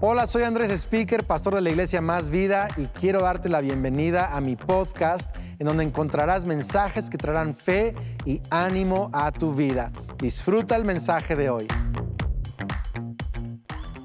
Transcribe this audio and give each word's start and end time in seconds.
Hola, 0.00 0.28
soy 0.28 0.44
Andrés 0.44 0.70
Speaker, 0.70 1.24
pastor 1.24 1.56
de 1.56 1.60
la 1.60 1.70
iglesia 1.70 2.00
Más 2.00 2.30
Vida 2.30 2.68
y 2.76 2.86
quiero 2.86 3.20
darte 3.20 3.48
la 3.48 3.60
bienvenida 3.60 4.36
a 4.36 4.40
mi 4.40 4.54
podcast 4.54 5.34
en 5.58 5.66
donde 5.66 5.82
encontrarás 5.82 6.44
mensajes 6.44 7.10
que 7.10 7.18
traerán 7.18 7.52
fe 7.52 7.96
y 8.24 8.40
ánimo 8.48 9.10
a 9.12 9.32
tu 9.32 9.56
vida. 9.56 9.90
Disfruta 10.18 10.76
el 10.76 10.84
mensaje 10.84 11.34
de 11.34 11.50
hoy. 11.50 11.66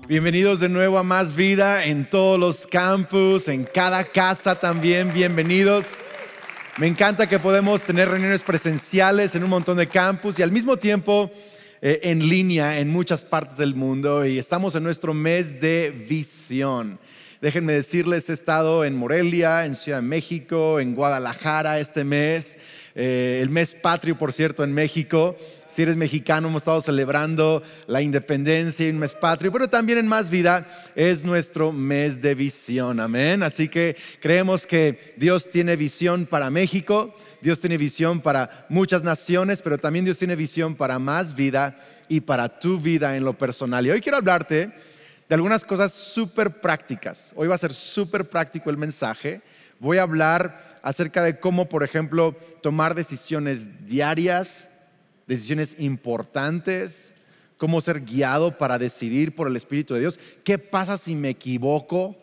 Bienvenidos 0.07 0.59
de 0.59 0.69
nuevo 0.69 0.97
a 0.97 1.03
Más 1.03 1.35
Vida 1.35 1.85
en 1.85 2.09
todos 2.09 2.39
los 2.39 2.65
campus, 2.65 3.47
en 3.47 3.63
cada 3.63 4.03
casa 4.03 4.55
también. 4.55 5.13
Bienvenidos. 5.13 5.89
Me 6.79 6.87
encanta 6.87 7.29
que 7.29 7.37
podemos 7.37 7.83
tener 7.83 8.09
reuniones 8.09 8.41
presenciales 8.41 9.35
en 9.35 9.43
un 9.43 9.51
montón 9.51 9.77
de 9.77 9.85
campus 9.85 10.39
y 10.39 10.41
al 10.41 10.51
mismo 10.51 10.75
tiempo 10.75 11.29
eh, 11.85 11.99
en 12.03 12.29
línea 12.29 12.79
en 12.79 12.89
muchas 12.89 13.25
partes 13.25 13.57
del 13.57 13.75
mundo 13.75 14.25
y 14.25 14.37
estamos 14.37 14.73
en 14.75 14.83
nuestro 14.83 15.13
mes 15.13 15.59
de 15.59 15.91
visión. 16.07 16.97
Déjenme 17.41 17.73
decirles, 17.73 18.29
he 18.29 18.33
estado 18.33 18.85
en 18.85 18.95
Morelia, 18.95 19.65
en 19.65 19.75
Ciudad 19.75 19.97
de 19.97 20.07
México, 20.07 20.79
en 20.79 20.95
Guadalajara 20.95 21.81
este 21.81 22.05
mes. 22.05 22.57
Eh, 22.95 23.39
el 23.41 23.49
mes 23.49 23.75
patrio, 23.75 24.17
por 24.17 24.31
cierto, 24.31 24.63
en 24.63 24.71
México. 24.71 25.35
Si 25.67 25.81
eres 25.81 25.97
mexicano, 25.97 26.47
hemos 26.47 26.61
estado 26.61 26.79
celebrando 26.79 27.61
la 27.87 28.01
independencia 28.01 28.87
y 28.87 28.89
un 28.89 28.99
mes 28.99 29.13
patrio, 29.13 29.51
pero 29.51 29.69
también 29.69 29.97
en 29.97 30.07
Más 30.07 30.29
Vida 30.29 30.65
es 30.95 31.25
nuestro 31.25 31.73
mes 31.73 32.21
de 32.21 32.33
visión. 32.33 33.01
Amén. 33.01 33.43
Así 33.43 33.67
que 33.67 33.97
creemos 34.21 34.65
que 34.65 34.97
Dios 35.17 35.49
tiene 35.49 35.75
visión 35.75 36.27
para 36.27 36.49
México, 36.49 37.13
Dios 37.43 37.59
tiene 37.59 37.77
visión 37.77 38.21
para 38.21 38.65
muchas 38.69 39.03
naciones, 39.03 39.61
pero 39.61 39.77
también 39.77 40.05
Dios 40.05 40.17
tiene 40.17 40.35
visión 40.35 40.73
para 40.73 40.97
Más 40.97 41.35
Vida 41.35 41.77
y 42.07 42.21
para 42.21 42.59
tu 42.59 42.79
vida 42.79 43.15
en 43.15 43.23
lo 43.23 43.37
personal. 43.37 43.85
Y 43.85 43.91
hoy 43.91 44.01
quiero 44.01 44.17
hablarte 44.17 44.71
de 45.29 45.35
algunas 45.35 45.63
cosas 45.63 45.93
súper 45.93 46.59
prácticas. 46.59 47.33
Hoy 47.35 47.47
va 47.47 47.55
a 47.55 47.59
ser 47.59 47.73
súper 47.73 48.27
práctico 48.27 48.71
el 48.71 48.77
mensaje 48.77 49.41
Voy 49.83 49.97
a 49.97 50.03
hablar 50.03 50.79
acerca 50.81 51.21
de 51.23 51.41
cómo, 51.41 51.67
por 51.67 51.83
ejemplo, 51.83 52.37
tomar 52.61 52.95
decisiones 52.95 53.85
diarias, 53.85 54.69
decisiones 55.27 55.75
importantes, 55.77 57.13
cómo 57.57 57.81
ser 57.81 57.99
guiado 57.99 58.57
para 58.57 58.79
decidir 58.79 59.35
por 59.35 59.49
el 59.49 59.57
Espíritu 59.57 59.93
de 59.93 59.99
Dios. 59.99 60.17
¿Qué 60.45 60.57
pasa 60.57 60.97
si 60.97 61.15
me 61.15 61.31
equivoco? 61.31 62.15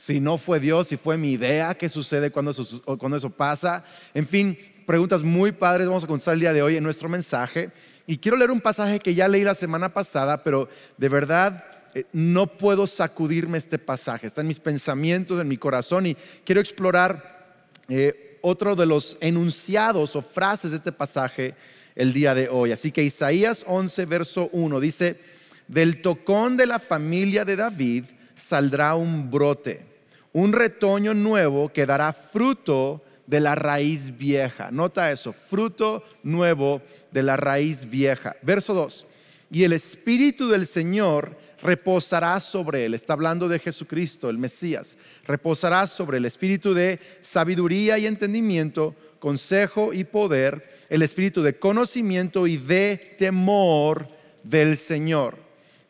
Si 0.00 0.18
no 0.18 0.38
fue 0.38 0.60
Dios, 0.60 0.88
si 0.88 0.96
fue 0.96 1.18
mi 1.18 1.32
idea, 1.32 1.74
¿qué 1.74 1.90
sucede 1.90 2.30
cuando 2.30 2.52
eso, 2.52 3.30
pasa? 3.30 3.84
En 4.14 4.26
fin, 4.26 4.56
preguntas 4.86 5.22
muy 5.22 5.52
padres 5.52 5.88
vamos 5.88 6.04
a 6.04 6.06
contestar 6.06 6.32
el 6.32 6.40
día 6.40 6.54
de 6.54 6.62
hoy 6.62 6.78
en 6.78 6.82
nuestro 6.82 7.10
mensaje. 7.10 7.70
Y 8.06 8.16
quiero 8.16 8.38
leer 8.38 8.50
un 8.50 8.62
pasaje 8.62 8.98
que 8.98 9.14
ya 9.14 9.28
leí 9.28 9.44
la 9.44 9.54
semana 9.54 9.92
pasada, 9.92 10.42
pero 10.42 10.70
de 10.96 11.08
verdad 11.10 11.64
eh, 11.94 12.04
no 12.14 12.46
puedo 12.46 12.86
sacudirme 12.86 13.58
este 13.58 13.78
pasaje, 13.78 14.26
está 14.26 14.40
en 14.40 14.46
mis 14.46 14.58
pensamientos, 14.58 15.38
en 15.38 15.48
mi 15.48 15.58
corazón 15.58 16.06
y 16.06 16.16
quiero 16.46 16.62
explorar 16.62 17.60
eh, 17.90 18.38
otro 18.40 18.76
de 18.76 18.86
los 18.86 19.18
enunciados 19.20 20.16
o 20.16 20.22
frases 20.22 20.70
de 20.70 20.78
este 20.78 20.92
pasaje 20.92 21.54
el 21.94 22.14
día 22.14 22.34
de 22.34 22.48
hoy. 22.48 22.72
Así 22.72 22.90
que 22.90 23.04
Isaías 23.04 23.64
11, 23.66 24.06
verso 24.06 24.48
1 24.52 24.80
dice, 24.80 25.20
del 25.68 26.00
tocón 26.00 26.56
de 26.56 26.66
la 26.66 26.78
familia 26.78 27.44
de 27.44 27.56
David 27.56 28.04
saldrá 28.34 28.94
un 28.94 29.30
brote, 29.30 29.89
un 30.32 30.52
retoño 30.52 31.14
nuevo 31.14 31.72
que 31.72 31.86
dará 31.86 32.12
fruto 32.12 33.02
de 33.26 33.40
la 33.40 33.54
raíz 33.54 34.16
vieja. 34.16 34.70
Nota 34.70 35.10
eso, 35.10 35.32
fruto 35.32 36.04
nuevo 36.22 36.82
de 37.10 37.22
la 37.22 37.36
raíz 37.36 37.88
vieja. 37.88 38.36
Verso 38.42 38.74
2, 38.74 39.06
y 39.52 39.64
el 39.64 39.72
Espíritu 39.72 40.48
del 40.48 40.66
Señor 40.66 41.36
reposará 41.62 42.38
sobre 42.40 42.84
él. 42.84 42.94
Está 42.94 43.12
hablando 43.12 43.48
de 43.48 43.58
Jesucristo, 43.58 44.30
el 44.30 44.38
Mesías. 44.38 44.96
Reposará 45.26 45.86
sobre 45.86 46.18
el 46.18 46.24
espíritu 46.24 46.74
de 46.74 46.98
sabiduría 47.20 47.98
y 47.98 48.06
entendimiento, 48.06 48.94
consejo 49.18 49.92
y 49.92 50.04
poder, 50.04 50.66
el 50.88 51.02
espíritu 51.02 51.42
de 51.42 51.58
conocimiento 51.58 52.46
y 52.46 52.56
de 52.56 53.14
temor 53.18 54.08
del 54.42 54.76
Señor. 54.76 55.38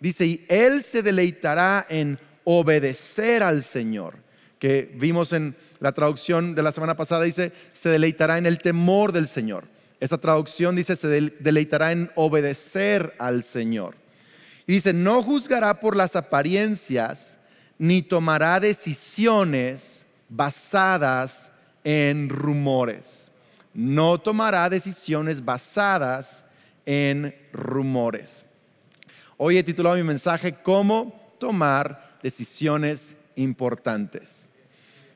Dice, 0.01 0.27
y 0.27 0.45
él 0.49 0.83
se 0.83 1.03
deleitará 1.03 1.87
en 1.89 2.19
obedecer 2.45 3.43
al 3.43 3.63
Señor, 3.63 4.17
que 4.61 4.93
vimos 4.95 5.33
en 5.33 5.57
la 5.81 5.93
traducción 5.93 6.55
de 6.55 6.63
la 6.63 6.71
semana 6.71 6.95
pasada, 6.95 7.25
dice, 7.25 7.51
se 7.73 7.89
deleitará 7.89 8.39
en 8.39 8.47
el 8.47 8.59
temor 8.59 9.11
del 9.11 9.27
Señor. 9.27 9.65
Esta 9.99 10.19
traducción 10.19 10.77
dice, 10.77 10.97
se 10.97 11.09
deleitará 11.09 11.93
en 11.93 12.11
obedecer 12.15 13.15
al 13.19 13.43
Señor. 13.43 13.97
Y 14.67 14.75
dice, 14.75 14.93
no 14.93 15.23
juzgará 15.23 15.81
por 15.81 15.97
las 15.97 16.15
apariencias, 16.15 17.39
ni 17.79 18.03
tomará 18.03 18.61
decisiones 18.61 20.05
basadas 20.29 21.51
en 21.83 22.29
rumores. 22.29 23.31
No 23.73 24.19
tomará 24.19 24.69
decisiones 24.69 25.43
basadas 25.43 26.45
en 26.85 27.35
rumores. 27.53 28.45
Hoy 29.39 29.57
he 29.57 29.63
titulado 29.63 29.97
mi 29.97 30.03
mensaje 30.03 30.55
Cómo 30.63 31.35
tomar 31.39 32.19
decisiones 32.23 33.17
importantes. 33.37 34.50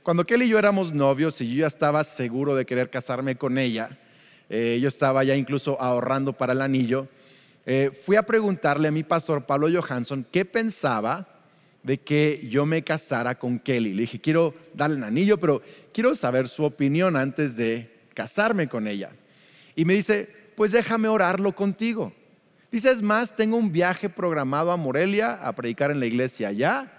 Cuando 0.05 0.27
Kelly 0.27 0.45
y 0.45 0.49
yo 0.51 0.59
éramos 0.59 0.93
novios 0.93 1.41
y 1.41 1.49
yo 1.49 1.63
ya 1.63 1.67
estaba 1.67 2.05
seguro 2.05 2.55
de 2.55 2.67
querer 2.67 2.91
casarme 2.91 3.37
con 3.37 3.57
ella, 3.57 3.89
eh, 4.51 4.79
yo 4.79 4.87
estaba 4.87 5.25
ya 5.25 5.35
incluso 5.35 5.81
ahorrando 5.81 6.35
para 6.35 6.53
el 6.53 6.61
anillo, 6.61 7.09
eh, 7.65 7.91
fui 8.05 8.17
a 8.17 8.27
preguntarle 8.27 8.89
a 8.89 8.91
mi 8.91 9.03
pastor 9.03 9.47
Pablo 9.47 9.67
Johansson 9.73 10.27
qué 10.31 10.45
pensaba 10.45 11.27
de 11.83 11.97
que 11.97 12.47
yo 12.51 12.67
me 12.67 12.85
casara 12.85 13.39
con 13.39 13.59
Kelly. 13.59 13.95
Le 13.95 14.03
dije, 14.03 14.21
quiero 14.21 14.53
darle 14.75 14.97
un 14.97 15.05
anillo, 15.05 15.41
pero 15.41 15.63
quiero 15.95 16.15
saber 16.15 16.51
su 16.51 16.65
opinión 16.65 17.17
antes 17.17 17.57
de 17.57 17.91
casarme 18.13 18.69
con 18.69 18.87
ella. 18.87 19.11
Y 19.75 19.87
me 19.87 19.95
dice, 19.95 20.29
pues 20.55 20.73
déjame 20.73 21.09
orarlo 21.09 21.55
contigo. 21.55 22.13
Dice, 22.71 22.91
es 22.91 23.01
más, 23.01 23.35
tengo 23.35 23.57
un 23.57 23.73
viaje 23.73 24.11
programado 24.11 24.71
a 24.71 24.77
Morelia 24.77 25.33
a 25.43 25.55
predicar 25.55 25.91
en 25.91 26.01
la 26.01 26.05
iglesia 26.05 26.49
allá 26.49 26.93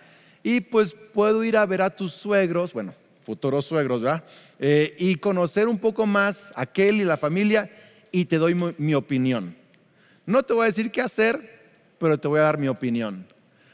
y 0.45 0.61
pues 0.61 0.95
puedo 1.11 1.44
ir 1.44 1.57
a 1.57 1.66
ver 1.66 1.81
a 1.81 1.89
tus 1.89 2.13
suegros, 2.13 2.72
bueno, 2.72 2.94
futuros 3.25 3.66
suegros, 3.66 4.03
¿verdad? 4.03 4.23
Eh, 4.59 4.95
y 5.00 5.16
conocer 5.16 5.67
un 5.67 5.79
poco 5.79 6.06
más 6.06 6.51
a 6.53 6.67
Kelly 6.67 7.01
y 7.01 7.03
la 7.03 7.17
familia 7.17 7.67
y 8.11 8.25
te 8.25 8.38
doy 8.38 8.53
mi 8.53 8.94
opinión. 8.94 9.55
No 10.23 10.44
te 10.44 10.53
voy 10.53 10.61
a 10.61 10.67
decir 10.67 10.91
qué 10.91 11.01
hacer, 11.01 11.73
pero 11.97 12.19
te 12.19 12.28
voy 12.28 12.41
a 12.41 12.44
dar 12.44 12.59
mi 12.59 12.67
opinión. 12.67 13.25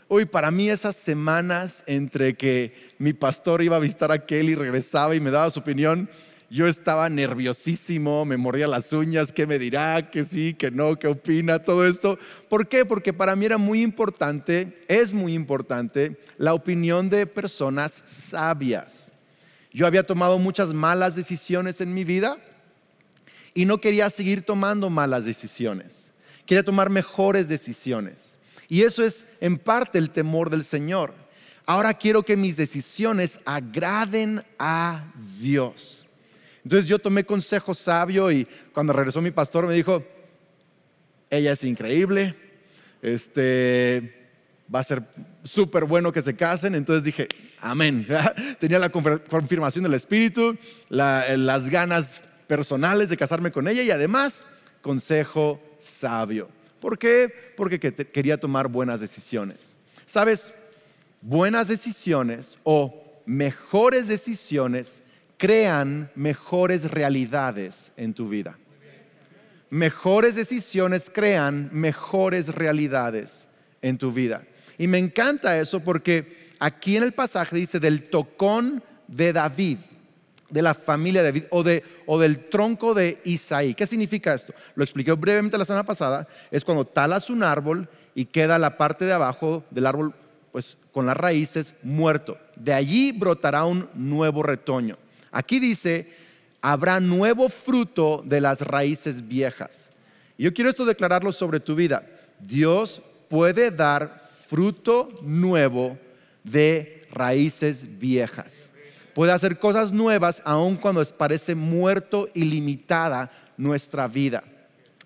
Hoy 0.07 0.23
para 0.23 0.49
mí 0.49 0.69
esas 0.69 0.95
semanas 0.95 1.83
entre 1.87 2.35
que 2.35 2.73
mi 2.99 3.11
pastor 3.11 3.61
iba 3.61 3.75
a 3.75 3.79
visitar 3.79 4.13
a 4.13 4.25
Kelly, 4.25 4.55
regresaba 4.55 5.13
y 5.13 5.19
me 5.19 5.29
daba 5.29 5.51
su 5.51 5.59
opinión, 5.59 6.09
yo 6.51 6.67
estaba 6.67 7.09
nerviosísimo, 7.09 8.25
me 8.25 8.37
mordía 8.37 8.67
las 8.67 8.93
uñas, 8.93 9.31
qué 9.31 9.47
me 9.47 9.57
dirá, 9.57 10.11
que 10.11 10.23
sí, 10.23 10.53
que 10.53 10.69
no, 10.69 10.99
qué 10.99 11.07
opina, 11.07 11.57
todo 11.63 11.87
esto. 11.87 12.19
¿Por 12.47 12.67
qué? 12.67 12.85
Porque 12.85 13.13
para 13.13 13.35
mí 13.35 13.45
era 13.45 13.57
muy 13.57 13.81
importante, 13.81 14.83
es 14.87 15.13
muy 15.13 15.33
importante, 15.33 16.19
la 16.37 16.53
opinión 16.53 17.09
de 17.09 17.25
personas 17.25 18.03
sabias. 18.05 19.11
Yo 19.73 19.87
había 19.87 20.05
tomado 20.05 20.37
muchas 20.37 20.73
malas 20.73 21.15
decisiones 21.15 21.81
en 21.81 21.93
mi 21.93 22.03
vida 22.03 22.37
y 23.55 23.65
no 23.65 23.79
quería 23.79 24.09
seguir 24.11 24.43
tomando 24.43 24.91
malas 24.91 25.25
decisiones 25.25 26.11
quiere 26.51 26.63
tomar 26.63 26.89
mejores 26.89 27.47
decisiones. 27.47 28.37
Y 28.67 28.81
eso 28.81 29.05
es 29.05 29.25
en 29.39 29.57
parte 29.57 29.97
el 29.97 30.09
temor 30.09 30.49
del 30.49 30.65
Señor. 30.65 31.13
Ahora 31.65 31.93
quiero 31.93 32.23
que 32.23 32.35
mis 32.35 32.57
decisiones 32.57 33.39
agraden 33.45 34.43
a 34.59 35.13
Dios. 35.39 36.00
Entonces 36.63 36.87
yo 36.87 36.99
tomé 36.99 37.23
consejo 37.23 37.73
sabio 37.73 38.31
y 38.31 38.47
cuando 38.73 38.93
regresó 38.93 39.21
mi 39.21 39.31
pastor 39.31 39.67
me 39.67 39.73
dijo, 39.73 40.03
ella 41.29 41.53
es 41.53 41.63
increíble, 41.63 42.35
este, 43.01 44.29
va 44.73 44.79
a 44.79 44.83
ser 44.83 45.03
súper 45.43 45.85
bueno 45.85 46.11
que 46.11 46.21
se 46.21 46.35
casen. 46.35 46.75
Entonces 46.75 47.03
dije, 47.03 47.27
amén. 47.59 48.07
Tenía 48.59 48.79
la 48.79 48.89
confirmación 48.89 49.83
del 49.83 49.93
Espíritu, 49.93 50.57
las 50.89 51.69
ganas 51.69 52.21
personales 52.47 53.09
de 53.09 53.17
casarme 53.17 53.51
con 53.51 53.67
ella 53.67 53.81
y 53.81 53.91
además 53.91 54.45
consejo 54.81 55.59
sabio. 55.79 56.49
¿Por 56.79 56.97
qué? 56.97 57.53
Porque 57.55 57.79
quería 57.79 58.39
tomar 58.39 58.67
buenas 58.67 58.99
decisiones. 58.99 59.75
¿Sabes? 60.05 60.51
Buenas 61.21 61.67
decisiones 61.67 62.57
o 62.63 63.21
mejores 63.25 64.07
decisiones 64.07 65.03
crean 65.41 66.11
mejores 66.13 66.91
realidades 66.91 67.93
en 67.97 68.13
tu 68.13 68.29
vida. 68.29 68.59
Mejores 69.71 70.35
decisiones 70.35 71.09
crean 71.11 71.67
mejores 71.73 72.49
realidades 72.49 73.49
en 73.81 73.97
tu 73.97 74.11
vida. 74.11 74.43
Y 74.77 74.85
me 74.85 74.99
encanta 74.99 75.59
eso 75.59 75.79
porque 75.79 76.51
aquí 76.59 76.95
en 76.95 77.01
el 77.01 77.13
pasaje 77.13 77.55
dice 77.55 77.79
del 77.79 78.03
tocón 78.03 78.83
de 79.07 79.33
David 79.33 79.79
de 80.47 80.61
la 80.61 80.75
familia 80.75 81.23
de 81.23 81.29
David 81.29 81.43
o, 81.49 81.63
de, 81.63 81.81
o 82.05 82.19
del 82.19 82.49
tronco 82.49 82.93
de 82.93 83.19
Isaí. 83.23 83.73
¿Qué 83.73 83.87
significa 83.87 84.35
esto? 84.35 84.53
Lo 84.75 84.83
expliqué 84.83 85.13
brevemente 85.13 85.57
la 85.57 85.65
semana 85.65 85.85
pasada. 85.85 86.27
Es 86.51 86.63
cuando 86.63 86.85
talas 86.85 87.31
un 87.31 87.41
árbol 87.41 87.89
y 88.13 88.25
queda 88.25 88.59
la 88.59 88.77
parte 88.77 89.05
de 89.05 89.13
abajo 89.13 89.63
del 89.71 89.87
árbol 89.87 90.13
pues 90.51 90.77
con 90.91 91.07
las 91.07 91.17
raíces 91.17 91.73
muerto. 91.81 92.37
De 92.55 92.73
allí 92.73 93.11
brotará 93.11 93.65
un 93.65 93.89
nuevo 93.95 94.43
retoño. 94.43 94.97
Aquí 95.31 95.59
dice, 95.59 96.13
habrá 96.61 96.99
nuevo 96.99 97.49
fruto 97.49 98.23
de 98.25 98.41
las 98.41 98.61
raíces 98.61 99.27
viejas. 99.27 99.91
Y 100.37 100.43
yo 100.43 100.53
quiero 100.53 100.69
esto 100.69 100.85
declararlo 100.85 101.31
sobre 101.31 101.59
tu 101.59 101.75
vida. 101.75 102.05
Dios 102.39 103.01
puede 103.29 103.71
dar 103.71 104.21
fruto 104.47 105.17
nuevo 105.21 105.97
de 106.43 107.07
raíces 107.11 107.99
viejas. 107.99 108.69
Puede 109.13 109.31
hacer 109.31 109.59
cosas 109.59 109.91
nuevas 109.91 110.41
aun 110.45 110.77
cuando 110.77 111.03
parece 111.05 111.55
muerto 111.55 112.29
y 112.33 112.45
limitada 112.45 113.29
nuestra 113.57 114.07
vida. 114.07 114.43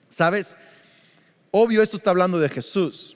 ¿Sabes? 0.09 0.55
Obvio, 1.51 1.81
esto 1.81 1.97
está 1.97 2.11
hablando 2.11 2.39
de 2.39 2.49
Jesús. 2.49 3.14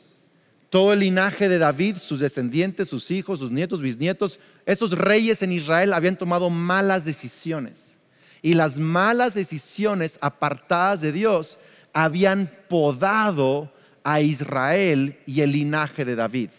Todo 0.69 0.94
el 0.94 1.00
linaje 1.00 1.50
de 1.50 1.57
David, 1.57 1.98
sus 1.98 2.19
descendientes, 2.19 2.89
sus 2.89 3.10
hijos, 3.10 3.39
sus 3.39 3.51
nietos, 3.51 3.81
bisnietos, 3.81 4.39
estos 4.66 4.92
reyes 4.92 5.42
en 5.42 5.51
Israel 5.51 5.94
habían 5.94 6.16
tomado 6.16 6.50
malas 6.50 7.06
decisiones. 7.06 7.98
Y 8.42 8.54
las 8.54 8.77
malas 8.77 9.33
decisiones 9.33 10.19
apartadas 10.21 11.01
de 11.01 11.12
Dios 11.12 11.57
habían 11.92 12.51
podado 12.69 13.74
a 14.04 14.21
Israel 14.21 15.18
y 15.25 15.42
el 15.42 15.51
linaje 15.51 16.06
de 16.06 16.16
David. 16.16 16.50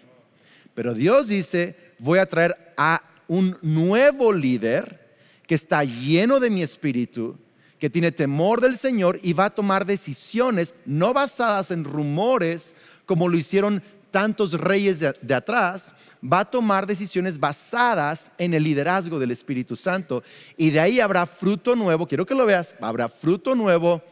Pero 0.74 0.92
Dios 0.92 1.28
dice, 1.28 1.76
voy 1.98 2.18
a 2.18 2.26
traer 2.26 2.74
a 2.76 3.02
un 3.28 3.56
nuevo 3.62 4.32
líder 4.32 5.00
que 5.46 5.54
está 5.54 5.84
lleno 5.84 6.40
de 6.40 6.50
mi 6.50 6.62
espíritu, 6.62 7.38
que 7.78 7.90
tiene 7.90 8.12
temor 8.12 8.60
del 8.60 8.76
Señor 8.76 9.18
y 9.22 9.32
va 9.32 9.46
a 9.46 9.54
tomar 9.54 9.86
decisiones 9.86 10.74
no 10.84 11.14
basadas 11.14 11.70
en 11.70 11.84
rumores 11.84 12.74
como 13.06 13.28
lo 13.28 13.36
hicieron 13.36 13.82
tantos 14.10 14.52
reyes 14.52 14.98
de, 14.98 15.34
atrás, 15.34 15.92
va 16.22 16.40
a 16.40 16.50
tomar 16.50 16.86
decisiones 16.86 17.38
basadas 17.38 18.30
en 18.38 18.54
el 18.54 18.64
liderazgo 18.64 19.18
del 19.18 19.30
Espíritu 19.30 19.76
Santo. 19.76 20.22
Y 20.56 20.70
de 20.70 20.80
ahí 20.80 21.00
habrá 21.00 21.26
fruto 21.26 21.76
nuevo, 21.76 22.06
quiero 22.06 22.26
que 22.26 22.34
lo 22.34 22.46
veas, 22.46 22.74
habrá 22.80 23.08
fruto 23.08 23.54
nuevo 23.54 24.02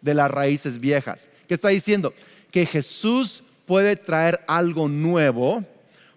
de 0.00 0.14
las 0.14 0.30
raíces 0.30 0.78
viejas. 0.78 1.28
¿Qué 1.46 1.54
está 1.54 1.68
diciendo? 1.68 2.14
Que 2.50 2.66
Jesús 2.66 3.42
puede 3.66 3.96
traer 3.96 4.40
algo 4.46 4.88
nuevo 4.88 5.64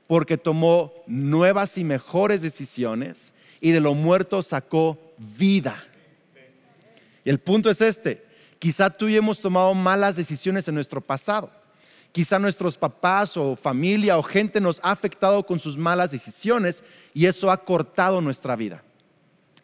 porque 0.08 0.38
tomó 0.38 0.94
nuevas 1.08 1.78
y 1.78 1.84
mejores 1.84 2.42
decisiones 2.42 3.34
y 3.60 3.72
de 3.72 3.80
lo 3.80 3.94
muerto 3.94 4.44
sacó 4.44 5.00
vida. 5.18 5.84
Y 7.24 7.30
el 7.30 7.40
punto 7.40 7.70
es 7.70 7.82
este, 7.82 8.26
quizá 8.60 8.90
tú 8.90 9.08
y 9.08 9.16
hemos 9.16 9.40
tomado 9.40 9.74
malas 9.74 10.16
decisiones 10.16 10.68
en 10.68 10.76
nuestro 10.76 11.02
pasado 11.02 11.61
Quizá 12.12 12.40
nuestros 12.40 12.78
papás 12.78 13.38
o 13.38 13.56
familia 13.56 14.18
o 14.18 14.24
gente 14.24 14.60
nos 14.60 14.80
ha 14.84 14.92
afectado 14.92 15.46
con 15.46 15.60
sus 15.60 15.78
malas 15.78 16.12
decisiones 16.12 16.84
y 17.14 17.26
eso 17.26 17.50
ha 17.50 17.64
cortado 17.64 18.20
nuestra 18.20 18.56
vida, 18.56 18.84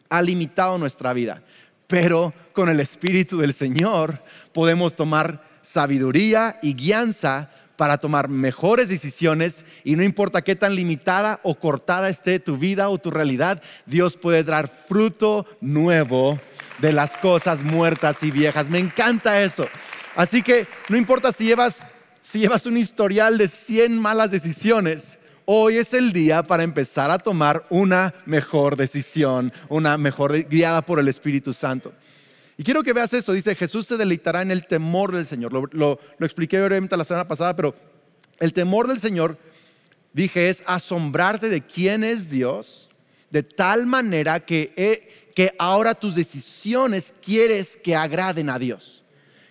ha 0.08 0.22
limitado 0.22 0.78
nuestra 0.78 1.12
vida. 1.12 1.42
Pero 1.86 2.32
con 2.52 2.68
el 2.68 2.80
Espíritu 2.80 3.38
del 3.38 3.52
Señor 3.52 4.22
podemos 4.52 4.94
tomar 4.94 5.42
sabiduría 5.62 6.58
y 6.62 6.74
guianza 6.74 7.50
para 7.76 7.98
tomar 7.98 8.28
mejores 8.28 8.88
decisiones 8.88 9.64
y 9.84 9.94
no 9.94 10.02
importa 10.02 10.42
qué 10.42 10.56
tan 10.56 10.74
limitada 10.74 11.38
o 11.44 11.54
cortada 11.54 12.08
esté 12.08 12.40
tu 12.40 12.56
vida 12.56 12.88
o 12.88 12.98
tu 12.98 13.10
realidad, 13.10 13.62
Dios 13.86 14.16
puede 14.16 14.42
dar 14.42 14.68
fruto 14.68 15.46
nuevo 15.60 16.38
de 16.78 16.92
las 16.92 17.16
cosas 17.16 17.62
muertas 17.62 18.22
y 18.22 18.32
viejas. 18.32 18.68
Me 18.68 18.78
encanta 18.78 19.42
eso. 19.42 19.68
Así 20.16 20.42
que 20.42 20.66
no 20.88 20.96
importa 20.96 21.30
si 21.30 21.44
llevas 21.44 21.84
si 22.20 22.40
llevas 22.40 22.66
un 22.66 22.76
historial 22.76 23.38
de 23.38 23.48
100 23.48 23.98
malas 23.98 24.30
decisiones, 24.30 25.18
hoy 25.44 25.76
es 25.76 25.94
el 25.94 26.12
día 26.12 26.42
para 26.42 26.62
empezar 26.62 27.10
a 27.10 27.18
tomar 27.18 27.66
una 27.70 28.14
mejor 28.26 28.76
decisión, 28.76 29.52
una 29.68 29.96
mejor 29.96 30.48
guiada 30.48 30.82
por 30.82 31.00
el 31.00 31.08
Espíritu 31.08 31.52
Santo. 31.54 31.92
Y 32.58 32.64
quiero 32.64 32.82
que 32.82 32.92
veas 32.92 33.12
esto, 33.14 33.32
dice 33.32 33.54
Jesús 33.54 33.86
se 33.86 33.96
deleitará 33.96 34.42
en 34.42 34.50
el 34.50 34.66
temor 34.66 35.12
del 35.12 35.26
Señor. 35.26 35.52
Lo, 35.52 35.68
lo, 35.72 36.26
expliqué 36.26 36.60
brevemente 36.60 36.96
la 36.96 37.04
semana 37.04 37.28
pasada, 37.28 37.54
pero 37.54 37.74
el 38.40 38.52
temor 38.52 38.88
del 38.88 38.98
Señor, 38.98 39.38
dije, 40.12 40.48
es 40.48 40.64
asombrarte 40.66 41.48
de 41.48 41.62
quién 41.62 42.02
es 42.02 42.28
Dios, 42.28 42.88
de 43.30 43.44
tal 43.44 43.86
manera 43.86 44.40
que, 44.40 44.72
eh, 44.76 45.30
que 45.36 45.54
ahora 45.58 45.94
tus 45.94 46.16
decisiones 46.16 47.14
quieres 47.24 47.76
que 47.76 47.94
agraden 47.94 48.50
a 48.50 48.58
Dios. 48.58 48.97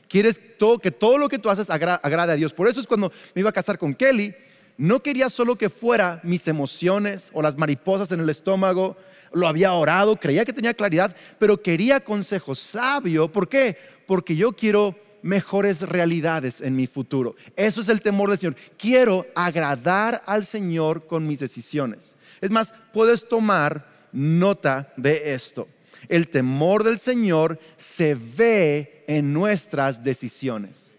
Quieres 0.08 0.40
que 0.82 0.92
todo 0.92 1.18
lo 1.18 1.30
que 1.30 1.40
tú 1.40 1.50
haces 1.50 1.70
agrade 1.70 2.34
a 2.34 2.36
Dios. 2.36 2.54
Por 2.54 2.68
eso 2.68 2.80
es 2.80 2.88
cuando 2.88 3.12
me 3.36 3.42
iba 3.42 3.50
a 3.50 3.54
casar 3.54 3.78
con 3.78 3.94
Kelly, 3.94 4.34
no 4.78 5.02
quería 5.02 5.30
solo 5.30 5.58
que 5.58 5.70
fuera 5.70 6.20
mis 6.24 6.48
emociones 6.48 7.32
o 7.34 7.42
las 7.42 7.58
mariposas 7.58 8.12
en 8.12 8.20
el 8.20 8.30
estómago. 8.30 8.96
Lo 9.34 9.48
había 9.48 9.74
orado, 9.74 10.16
creía 10.18 10.46
que 10.46 10.54
tenía 10.54 10.74
claridad, 10.74 11.16
pero 11.40 11.62
quería 11.62 12.00
consejo 12.00 12.56
sabio. 12.56 13.32
¿Por 13.32 13.50
qué? 13.50 13.78
Porque 14.06 14.36
yo 14.36 14.54
quiero 14.54 14.96
mejores 15.24 15.82
realidades 15.82 16.62
en 16.62 16.76
mi 16.76 16.88
futuro. 16.88 17.36
Eso 17.56 17.82
es 17.82 17.90
el 17.90 18.02
temor 18.02 18.30
del 18.30 18.38
Señor. 18.38 18.56
Quiero 18.78 19.26
agradar 19.36 20.24
al 20.26 20.46
Señor 20.46 21.08
con 21.08 21.28
mis 21.28 21.40
decisiones. 21.40 22.16
Es 22.40 22.52
más, 22.52 22.74
puedes 22.94 23.28
tomar 23.28 23.88
nota 24.12 24.94
de 24.96 25.34
esto. 25.34 25.68
El 26.08 26.28
temor 26.30 26.84
del 26.84 27.00
Señor 27.00 27.60
se 27.78 28.16
ve 28.16 28.97
en 29.08 29.34
nuestras 29.34 30.04
decisiones. 30.04 30.94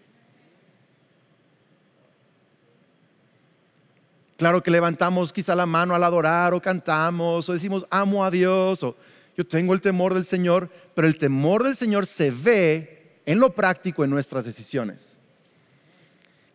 Claro 4.35 4.63
que 4.63 4.71
levantamos 4.71 5.31
quizá 5.31 5.55
la 5.55 5.65
mano 5.65 5.95
al 5.95 6.03
adorar 6.03 6.53
o 6.53 6.61
cantamos 6.61 7.47
o 7.47 7.53
decimos 7.53 7.85
amo 7.89 8.23
a 8.23 8.31
Dios 8.31 8.83
o 8.83 8.95
yo 9.37 9.45
tengo 9.45 9.73
el 9.73 9.81
temor 9.81 10.13
del 10.13 10.25
Señor, 10.25 10.69
pero 10.95 11.07
el 11.07 11.17
temor 11.17 11.63
del 11.63 11.75
Señor 11.75 12.05
se 12.05 12.31
ve 12.31 13.21
en 13.25 13.39
lo 13.39 13.53
práctico 13.53 14.03
en 14.03 14.09
nuestras 14.09 14.45
decisiones 14.45 15.17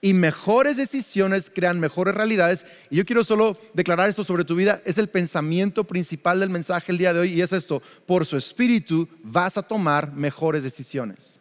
y 0.04 0.12
mejores 0.12 0.76
decisiones 0.76 1.50
crean 1.50 1.80
mejores 1.80 2.14
realidades. 2.14 2.66
Y 2.90 2.96
yo 2.96 3.06
quiero 3.06 3.24
solo 3.24 3.58
declarar 3.72 4.10
esto 4.10 4.22
sobre 4.22 4.44
tu 4.44 4.54
vida. 4.54 4.82
Es 4.84 4.98
el 4.98 5.08
pensamiento 5.08 5.84
principal 5.84 6.40
del 6.40 6.50
mensaje 6.50 6.92
el 6.92 6.98
día 6.98 7.14
de 7.14 7.20
hoy 7.20 7.32
y 7.32 7.40
es 7.40 7.54
esto. 7.54 7.82
Por 8.04 8.26
su 8.26 8.36
espíritu 8.36 9.08
vas 9.22 9.56
a 9.56 9.62
tomar 9.62 10.12
mejores 10.12 10.62
decisiones. 10.62 11.40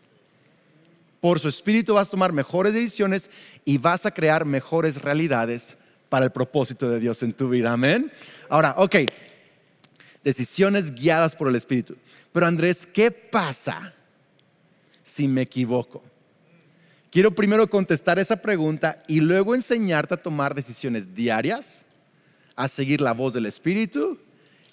Por 1.24 1.40
su 1.40 1.48
espíritu 1.48 1.94
vas 1.94 2.10
a 2.10 2.12
tomar 2.12 2.34
mejores 2.34 2.74
decisiones 2.74 3.30
y 3.64 3.78
vas 3.78 4.06
a 4.06 4.12
crear 4.12 4.44
mejores 4.44 5.02
realidades 5.02 5.78
para 6.10 6.26
el 6.26 6.34
propósito 6.34 6.90
de 6.90 7.00
Dios 7.00 7.24
en 7.24 7.32
tu 7.32 7.48
vida. 7.48 7.72
Amén. 7.72 8.12
Ahora, 8.50 8.76
ok. 8.78 8.98
Decisiones 10.22 10.94
guiadas 10.94 11.34
por 11.34 11.48
el 11.48 11.56
espíritu. 11.56 11.96
Pero 12.34 12.46
Andrés, 12.46 12.86
¿qué 12.86 13.10
pasa 13.10 13.94
si 15.02 15.30
me 15.30 15.44
equivoco? 15.44 16.04
Quiero 17.10 17.34
primero 17.34 17.70
contestar 17.70 18.20
esa 18.20 18.42
pregunta 18.42 19.02
y 19.08 19.22
luego 19.22 19.56
enseñarte 19.56 20.16
a 20.16 20.22
tomar 20.22 20.54
decisiones 20.54 21.16
diarias, 21.16 21.86
a 22.58 22.68
seguir 22.68 23.00
la 23.00 23.14
voz 23.14 23.34
del 23.34 23.46
Espíritu 23.46 24.20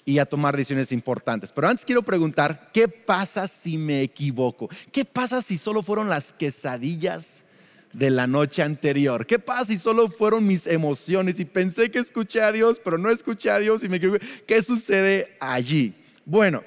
y 0.04 0.18
a 0.18 0.26
tomar 0.26 0.56
decisiones 0.56 0.92
importantes. 0.92 1.52
Pero 1.52 1.68
antes 1.68 1.84
quiero 1.84 2.02
preguntar, 2.02 2.70
¿qué 2.72 2.88
pasa 2.88 3.46
si 3.46 3.76
me 3.76 4.02
equivoco? 4.02 4.68
¿Qué 4.92 5.04
pasa 5.04 5.42
si 5.42 5.58
solo 5.58 5.82
fueron 5.82 6.08
las 6.08 6.32
quesadillas 6.32 7.44
de 7.92 8.10
la 8.10 8.26
noche 8.26 8.62
anterior? 8.62 9.26
¿Qué 9.26 9.38
pasa 9.38 9.66
si 9.66 9.78
solo 9.78 10.08
fueron 10.08 10.46
mis 10.46 10.66
emociones 10.66 11.40
y 11.40 11.44
pensé 11.44 11.90
que 11.90 11.98
escuché 11.98 12.40
a 12.40 12.52
Dios, 12.52 12.80
pero 12.82 12.98
no 12.98 13.10
escuché 13.10 13.50
a 13.50 13.58
Dios 13.58 13.84
y 13.84 13.88
me 13.88 13.98
equivoqué? 13.98 14.24
¿Qué 14.46 14.62
sucede 14.62 15.36
allí? 15.40 15.94
Bueno, 16.24 16.62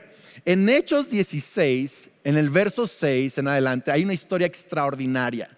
en 0.45 0.67
Hechos 0.67 1.09
16, 1.09 2.09
en 2.23 2.37
el 2.37 2.49
verso 2.49 2.85
6 2.85 3.37
en 3.37 3.47
adelante, 3.47 3.91
hay 3.91 4.03
una 4.03 4.13
historia 4.13 4.47
extraordinaria. 4.47 5.49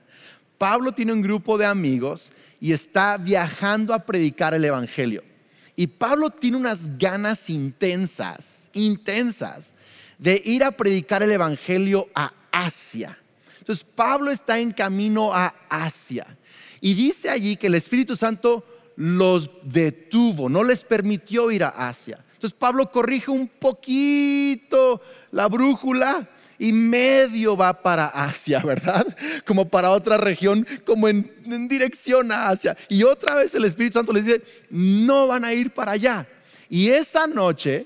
Pablo 0.58 0.94
tiene 0.94 1.14
un 1.14 1.22
grupo 1.22 1.58
de 1.58 1.66
amigos 1.66 2.32
y 2.60 2.72
está 2.72 3.18
viajando 3.18 3.94
a 3.94 4.06
predicar 4.06 4.54
el 4.54 4.64
Evangelio. 4.64 5.24
Y 5.76 5.88
Pablo 5.88 6.30
tiene 6.30 6.58
unas 6.58 6.98
ganas 6.98 7.50
intensas, 7.50 8.70
intensas, 8.74 9.74
de 10.18 10.42
ir 10.46 10.64
a 10.64 10.72
predicar 10.72 11.22
el 11.24 11.32
Evangelio 11.32 12.08
a 12.16 12.32
Asia. 12.52 13.18
Entonces 13.60 13.86
Pablo 13.96 14.32
está 14.32 14.60
en 14.60 14.72
camino 14.72 15.34
a 15.34 15.54
Asia. 15.70 16.26
Y 16.80 16.94
dice 16.94 17.30
allí 17.30 17.56
que 17.58 17.68
el 17.68 17.76
Espíritu 17.76 18.16
Santo 18.16 18.64
los 18.96 19.50
detuvo, 19.64 20.48
no 20.50 20.64
les 20.64 20.84
permitió 20.84 21.52
ir 21.52 21.64
a 21.64 21.70
Asia. 21.70 22.24
Entonces 22.34 22.58
Pablo 22.58 22.92
corrige 22.92 23.32
un 23.32 23.48
poquito 23.48 25.02
la 25.32 25.48
brújula 25.48 26.30
y 26.58 26.72
medio 26.72 27.58
va 27.58 27.82
para 27.82 28.08
Asia, 28.08 28.60
¿verdad? 28.60 29.06
Como 29.46 29.68
para 29.68 29.92
otra 29.92 30.18
región, 30.18 30.66
como 30.86 31.08
en, 31.08 31.30
dirección 31.68 32.32
a 32.32 32.50
Asia. 32.50 32.78
Y 32.90 33.04
otra 33.04 33.36
vez 33.36 33.54
el 33.56 33.66
Espíritu 33.66 34.00
Santo 34.00 34.14
le 34.14 34.22
dice, 34.22 34.42
no 34.70 35.28
van 35.28 35.46
a 35.46 35.54
ir 35.54 35.72
para 35.72 35.94
allá. 35.94 36.28
Y 36.70 36.90
esa 36.90 37.28
noche, 37.28 37.86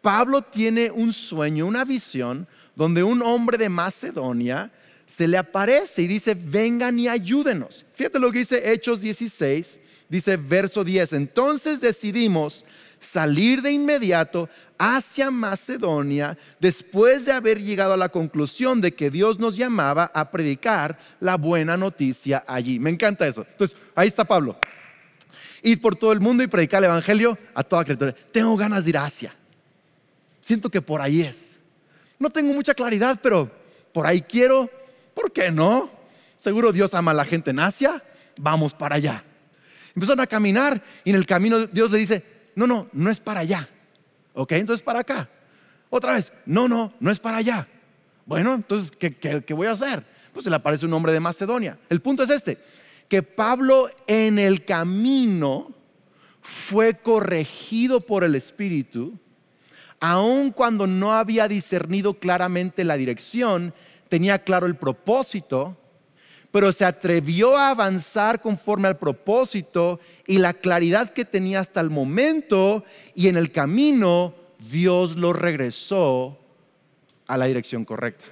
Pablo 0.00 0.42
tiene 0.42 0.90
un 0.90 1.12
sueño, 1.12 1.66
una 1.66 1.84
visión, 1.84 2.46
donde 2.74 3.02
un 3.02 3.22
hombre 3.22 3.58
de 3.58 3.68
Macedonia 3.68 4.70
se 5.06 5.28
le 5.28 5.38
aparece 5.38 6.02
y 6.02 6.06
dice, 6.06 6.34
vengan 6.34 6.98
y 6.98 7.08
ayúdenos. 7.08 7.86
Fíjate 7.94 8.18
lo 8.18 8.32
que 8.32 8.40
dice 8.40 8.72
Hechos 8.72 9.00
16, 9.00 9.80
Dice 10.08 10.36
verso 10.36 10.84
10, 10.84 11.14
entonces 11.14 11.80
decidimos 11.80 12.64
salir 13.06 13.62
de 13.62 13.72
inmediato 13.72 14.48
hacia 14.78 15.30
Macedonia 15.30 16.36
después 16.60 17.24
de 17.24 17.32
haber 17.32 17.62
llegado 17.62 17.92
a 17.92 17.96
la 17.96 18.08
conclusión 18.08 18.80
de 18.80 18.94
que 18.94 19.10
Dios 19.10 19.38
nos 19.38 19.56
llamaba 19.56 20.10
a 20.14 20.30
predicar 20.30 20.98
la 21.20 21.36
buena 21.36 21.76
noticia 21.76 22.44
allí. 22.46 22.78
Me 22.78 22.90
encanta 22.90 23.26
eso. 23.26 23.46
Entonces, 23.48 23.76
ahí 23.94 24.08
está 24.08 24.24
Pablo. 24.24 24.58
Ir 25.62 25.80
por 25.80 25.96
todo 25.96 26.12
el 26.12 26.20
mundo 26.20 26.42
y 26.42 26.46
predicar 26.46 26.80
el 26.82 26.90
Evangelio 26.90 27.38
a 27.54 27.62
toda 27.62 27.84
criatura. 27.84 28.14
Tengo 28.32 28.56
ganas 28.56 28.84
de 28.84 28.90
ir 28.90 28.98
a 28.98 29.04
Asia. 29.04 29.32
Siento 30.40 30.70
que 30.70 30.82
por 30.82 31.00
ahí 31.00 31.22
es. 31.22 31.58
No 32.18 32.30
tengo 32.30 32.52
mucha 32.52 32.74
claridad, 32.74 33.18
pero 33.22 33.50
por 33.92 34.06
ahí 34.06 34.20
quiero. 34.20 34.70
¿Por 35.14 35.32
qué 35.32 35.50
no? 35.50 35.90
Seguro 36.36 36.72
Dios 36.72 36.94
ama 36.94 37.10
a 37.12 37.14
la 37.14 37.24
gente 37.24 37.50
en 37.50 37.60
Asia. 37.60 38.02
Vamos 38.38 38.74
para 38.74 38.96
allá. 38.96 39.24
Empezaron 39.94 40.20
a 40.20 40.26
caminar 40.26 40.80
y 41.04 41.10
en 41.10 41.16
el 41.16 41.26
camino 41.26 41.66
Dios 41.66 41.90
le 41.90 41.98
dice, 41.98 42.35
no, 42.56 42.66
no, 42.66 42.88
no 42.92 43.10
es 43.10 43.20
para 43.20 43.40
allá. 43.40 43.68
Ok, 44.34 44.52
entonces 44.52 44.82
para 44.82 45.00
acá. 45.00 45.28
Otra 45.90 46.14
vez, 46.14 46.32
no, 46.46 46.66
no, 46.66 46.92
no 46.98 47.10
es 47.12 47.20
para 47.20 47.36
allá. 47.36 47.68
Bueno, 48.24 48.54
entonces, 48.54 48.90
¿qué, 48.98 49.54
voy 49.54 49.68
a 49.68 49.72
hacer? 49.72 50.02
Pues 50.32 50.44
se 50.44 50.50
le 50.50 50.56
aparece 50.56 50.84
un 50.84 50.92
hombre 50.92 51.12
de 51.12 51.20
Macedonia. 51.20 51.78
El 51.88 52.00
punto 52.00 52.24
es 52.24 52.30
este, 52.30 52.58
que 53.08 53.22
Pablo 53.22 53.88
en 54.06 54.38
el 54.38 54.64
camino 54.64 55.72
fue 56.42 56.94
corregido 56.94 58.00
por 58.00 58.24
el 58.24 58.34
Espíritu, 58.34 59.18
aun 60.00 60.50
cuando 60.50 60.86
no 60.86 61.12
había 61.12 61.46
discernido 61.48 62.14
claramente 62.14 62.84
la 62.84 62.96
dirección, 62.96 63.74
tenía 64.08 64.40
claro 64.40 64.66
el 64.66 64.76
propósito, 64.76 65.76
pero 66.56 66.72
se 66.72 66.86
atrevió 66.86 67.54
a 67.54 67.68
avanzar 67.68 68.40
conforme 68.40 68.88
al 68.88 68.96
propósito 68.96 70.00
y 70.26 70.38
la 70.38 70.54
claridad 70.54 71.10
que 71.10 71.26
tenía 71.26 71.60
hasta 71.60 71.82
el 71.82 71.90
momento 71.90 72.82
y 73.14 73.28
en 73.28 73.36
el 73.36 73.52
camino 73.52 74.34
Dios 74.58 75.16
lo 75.16 75.34
regresó 75.34 76.38
a 77.26 77.36
la 77.36 77.44
dirección 77.44 77.84
correcta. 77.84 78.24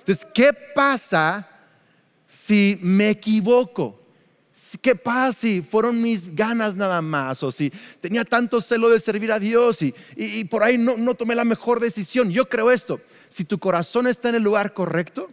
Entonces, 0.00 0.26
¿qué 0.34 0.52
pasa 0.74 1.48
si 2.26 2.76
me 2.82 3.10
equivoco? 3.10 4.00
¿Qué 4.82 4.96
pasa 4.96 5.32
si 5.32 5.62
fueron 5.62 6.02
mis 6.02 6.34
ganas 6.34 6.74
nada 6.74 7.00
más? 7.00 7.44
O 7.44 7.52
si 7.52 7.70
tenía 8.00 8.24
tanto 8.24 8.60
celo 8.60 8.90
de 8.90 8.98
servir 8.98 9.30
a 9.30 9.38
Dios 9.38 9.82
y, 9.82 10.44
por 10.46 10.64
ahí 10.64 10.76
no, 10.76 10.96
no 10.96 11.14
tomé 11.14 11.36
la 11.36 11.44
mejor 11.44 11.78
decisión. 11.78 12.28
Yo 12.32 12.48
creo 12.48 12.72
esto, 12.72 13.00
si 13.28 13.44
tu 13.44 13.60
corazón 13.60 14.08
está 14.08 14.30
en 14.30 14.34
el 14.34 14.42
lugar 14.42 14.74
correcto, 14.74 15.30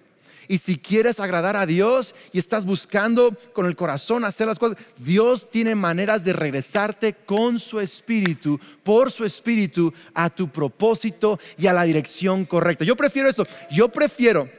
y 0.48 0.58
si 0.58 0.78
quieres 0.78 1.20
agradar 1.20 1.56
a 1.56 1.66
Dios 1.66 2.16
y 2.32 2.40
estás 2.40 2.66
buscando 2.66 3.36
con 3.54 3.66
el 3.66 3.76
corazón 3.76 4.24
hacer 4.24 4.48
las 4.48 4.60
cosas, 4.60 4.78
Dios 4.98 5.50
tiene 5.50 5.76
maneras 5.76 6.24
de 6.24 6.34
regresarte 6.34 7.14
con 7.14 7.60
su 7.60 7.80
espíritu, 7.80 8.60
por 8.84 9.12
su 9.12 9.26
espíritu, 9.26 9.94
a 10.14 10.30
tu 10.30 10.50
propósito 10.50 11.40
y 11.58 11.68
a 11.68 11.74
la 11.74 11.84
dirección 11.84 12.46
correcta. 12.46 12.86
Yo 12.86 12.96
prefiero 12.96 13.30
esto. 13.30 13.46
Yo 13.70 13.90
prefiero, 13.90 14.50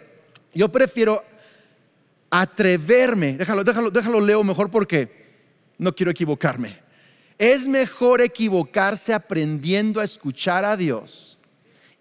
yo 0.54 0.68
prefiero 0.70 1.24
atreverme. 2.30 3.34
Déjalo, 3.38 3.64
déjalo, 3.64 3.90
déjalo 3.90 4.20
leo 4.20 4.44
mejor 4.44 4.70
porque 4.70 5.26
no 5.78 5.94
quiero 5.94 6.10
equivocarme. 6.10 6.78
Es 7.38 7.66
mejor 7.66 8.20
equivocarse 8.20 9.14
aprendiendo 9.14 10.00
a 10.00 10.04
escuchar 10.04 10.64
a 10.64 10.76
Dios 10.76 11.38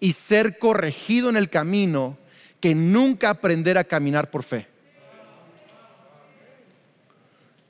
y 0.00 0.12
ser 0.12 0.58
corregido 0.58 1.30
en 1.30 1.36
el 1.36 1.48
camino 1.48 2.18
que 2.60 2.74
nunca 2.74 3.30
aprender 3.30 3.78
a 3.78 3.84
caminar 3.84 4.30
por 4.30 4.42
fe. 4.42 4.66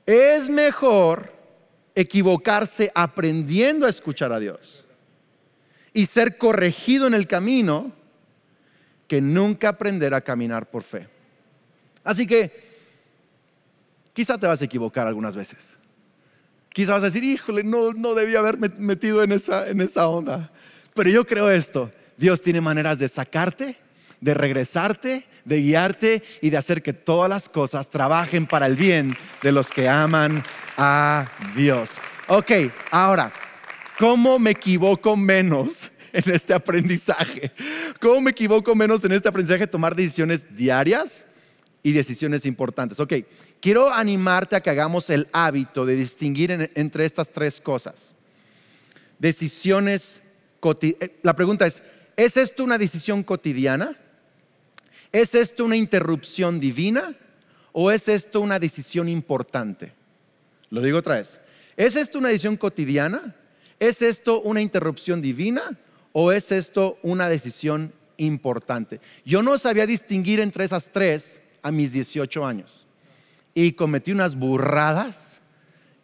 Es 0.05 0.49
mejor 0.49 1.31
equivocarse 1.93 2.91
aprendiendo 2.95 3.85
a 3.85 3.89
escuchar 3.89 4.31
a 4.31 4.39
Dios 4.39 4.85
y 5.93 6.05
ser 6.05 6.37
corregido 6.37 7.07
en 7.07 7.13
el 7.13 7.27
camino 7.27 7.91
que 9.07 9.21
nunca 9.21 9.69
aprender 9.69 10.13
a 10.13 10.21
caminar 10.21 10.69
por 10.69 10.83
fe. 10.83 11.07
Así 12.03 12.25
que 12.25 12.51
quizá 14.13 14.37
te 14.37 14.47
vas 14.47 14.61
a 14.61 14.65
equivocar 14.65 15.07
algunas 15.07 15.35
veces. 15.35 15.77
Quizá 16.69 16.93
vas 16.93 17.03
a 17.03 17.07
decir, 17.07 17.23
híjole, 17.23 17.63
no, 17.63 17.91
no 17.93 18.13
debía 18.13 18.39
haberme 18.39 18.69
metido 18.77 19.23
en 19.23 19.31
esa, 19.31 19.67
en 19.67 19.81
esa 19.81 20.07
onda. 20.07 20.51
Pero 20.93 21.09
yo 21.09 21.25
creo 21.25 21.49
esto, 21.49 21.91
Dios 22.17 22.41
tiene 22.41 22.61
maneras 22.61 22.99
de 22.99 23.07
sacarte 23.07 23.77
de 24.21 24.33
regresarte, 24.33 25.25
de 25.45 25.61
guiarte 25.61 26.23
y 26.41 26.49
de 26.49 26.57
hacer 26.57 26.81
que 26.81 26.93
todas 26.93 27.29
las 27.29 27.49
cosas 27.49 27.89
trabajen 27.89 28.45
para 28.45 28.65
el 28.65 28.75
bien 28.75 29.15
de 29.41 29.51
los 29.51 29.69
que 29.69 29.87
aman 29.87 30.43
a 30.77 31.27
Dios. 31.55 31.91
Ok, 32.27 32.51
ahora, 32.91 33.31
¿cómo 33.97 34.39
me 34.39 34.51
equivoco 34.51 35.15
menos 35.17 35.89
en 36.13 36.31
este 36.31 36.53
aprendizaje? 36.53 37.51
¿Cómo 37.99 38.21
me 38.21 38.31
equivoco 38.31 38.75
menos 38.75 39.03
en 39.03 39.13
este 39.13 39.29
aprendizaje 39.29 39.67
tomar 39.67 39.95
decisiones 39.95 40.45
diarias 40.55 41.25
y 41.81 41.91
decisiones 41.93 42.45
importantes? 42.45 42.99
Ok, 42.99 43.13
quiero 43.59 43.91
animarte 43.91 44.55
a 44.55 44.61
que 44.61 44.69
hagamos 44.69 45.09
el 45.09 45.27
hábito 45.31 45.85
de 45.85 45.95
distinguir 45.95 46.71
entre 46.75 47.05
estas 47.05 47.31
tres 47.31 47.59
cosas. 47.59 48.13
Decisiones, 49.17 50.21
eh, 50.81 51.19
la 51.23 51.35
pregunta 51.35 51.67
es, 51.67 51.83
¿es 52.15 52.37
esto 52.37 52.63
una 52.63 52.77
decisión 52.77 53.23
cotidiana? 53.23 53.97
¿Es 55.11 55.33
esto 55.33 55.65
una 55.65 55.75
interrupción 55.75 56.59
divina 56.59 57.15
o 57.71 57.91
es 57.91 58.07
esto 58.07 58.41
una 58.41 58.59
decisión 58.59 59.09
importante? 59.09 59.93
Lo 60.69 60.81
digo 60.81 60.99
otra 60.99 61.15
vez. 61.15 61.41
¿Es 61.75 61.95
esto 61.95 62.19
una 62.19 62.29
decisión 62.29 62.57
cotidiana? 62.57 63.35
¿Es 63.79 64.01
esto 64.01 64.41
una 64.41 64.61
interrupción 64.61 65.21
divina 65.21 65.63
o 66.11 66.31
es 66.31 66.51
esto 66.51 66.99
una 67.01 67.27
decisión 67.27 67.93
importante? 68.17 68.99
Yo 69.25 69.41
no 69.41 69.57
sabía 69.57 69.87
distinguir 69.87 70.39
entre 70.41 70.65
esas 70.65 70.91
tres 70.91 71.39
a 71.63 71.71
mis 71.71 71.91
18 71.91 72.45
años 72.45 72.85
y 73.55 73.71
cometí 73.71 74.11
unas 74.11 74.35
burradas 74.35 75.41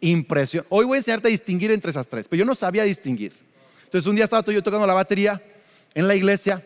impresionantes. 0.00 0.70
Hoy 0.70 0.84
voy 0.84 0.96
a 0.96 0.98
enseñarte 0.98 1.28
a 1.28 1.30
distinguir 1.30 1.70
entre 1.70 1.90
esas 1.90 2.08
tres, 2.08 2.26
pero 2.26 2.40
yo 2.40 2.44
no 2.44 2.54
sabía 2.54 2.82
distinguir. 2.82 3.34
Entonces 3.84 4.08
un 4.08 4.16
día 4.16 4.24
estaba 4.24 4.44
yo 4.52 4.62
tocando 4.62 4.86
la 4.86 4.94
batería 4.94 5.40
en 5.94 6.08
la 6.08 6.16
iglesia 6.16 6.62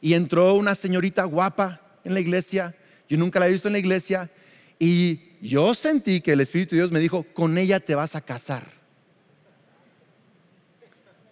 y 0.00 0.14
entró 0.14 0.54
una 0.54 0.74
señorita 0.74 1.24
guapa 1.24 1.80
en 2.04 2.14
la 2.14 2.20
iglesia, 2.20 2.74
yo 3.08 3.16
nunca 3.16 3.40
la 3.40 3.48
he 3.48 3.52
visto 3.52 3.68
en 3.68 3.72
la 3.72 3.78
iglesia, 3.78 4.30
y 4.78 5.20
yo 5.40 5.74
sentí 5.74 6.20
que 6.20 6.32
el 6.32 6.40
Espíritu 6.40 6.74
de 6.74 6.82
Dios 6.82 6.92
me 6.92 7.00
dijo, 7.00 7.24
con 7.34 7.56
ella 7.58 7.80
te 7.80 7.94
vas 7.94 8.14
a 8.14 8.20
casar. 8.20 8.64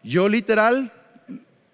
Yo 0.03 0.29
literal, 0.29 0.93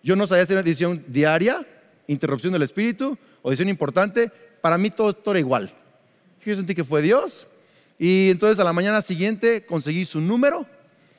yo 0.03 0.17
no 0.17 0.27
sabía 0.27 0.45
hacer 0.45 0.57
una 0.57 0.63
decisión 0.63 1.05
diaria, 1.09 1.67
interrupción 2.07 2.53
del 2.53 2.63
Espíritu, 2.63 3.19
o 3.43 3.51
decisión 3.51 3.69
importante, 3.69 4.31
para 4.61 4.79
mí 4.79 4.91
todo, 4.91 5.13
todo 5.13 5.33
era 5.33 5.41
igual. 5.41 5.71
Yo 6.45 6.55
sentí 6.55 6.75
que 6.75 6.85
fue 6.85 7.03
Dios, 7.03 7.47
y 7.99 8.31
entonces 8.31 8.59
a 8.59 8.65
la 8.65 8.73
mañana 8.73 9.03
siguiente 9.03 9.65
conseguí 9.65 10.05
su 10.05 10.21
número, 10.21 10.67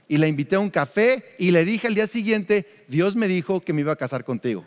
y 0.08 0.18
la 0.18 0.28
invité 0.28 0.56
a 0.56 0.60
un 0.60 0.70
café, 0.70 1.36
y 1.38 1.52
le 1.52 1.64
dije 1.64 1.88
al 1.88 1.96
día 1.96 2.08
siguiente, 2.08 2.66
Dios 2.88 3.16
me 3.16 3.28
dijo 3.28 3.62
que 3.62 3.74
me 3.74 3.82
iba 3.82 3.94
a 3.94 3.98
casar 3.98 4.24
contigo. 4.24 4.66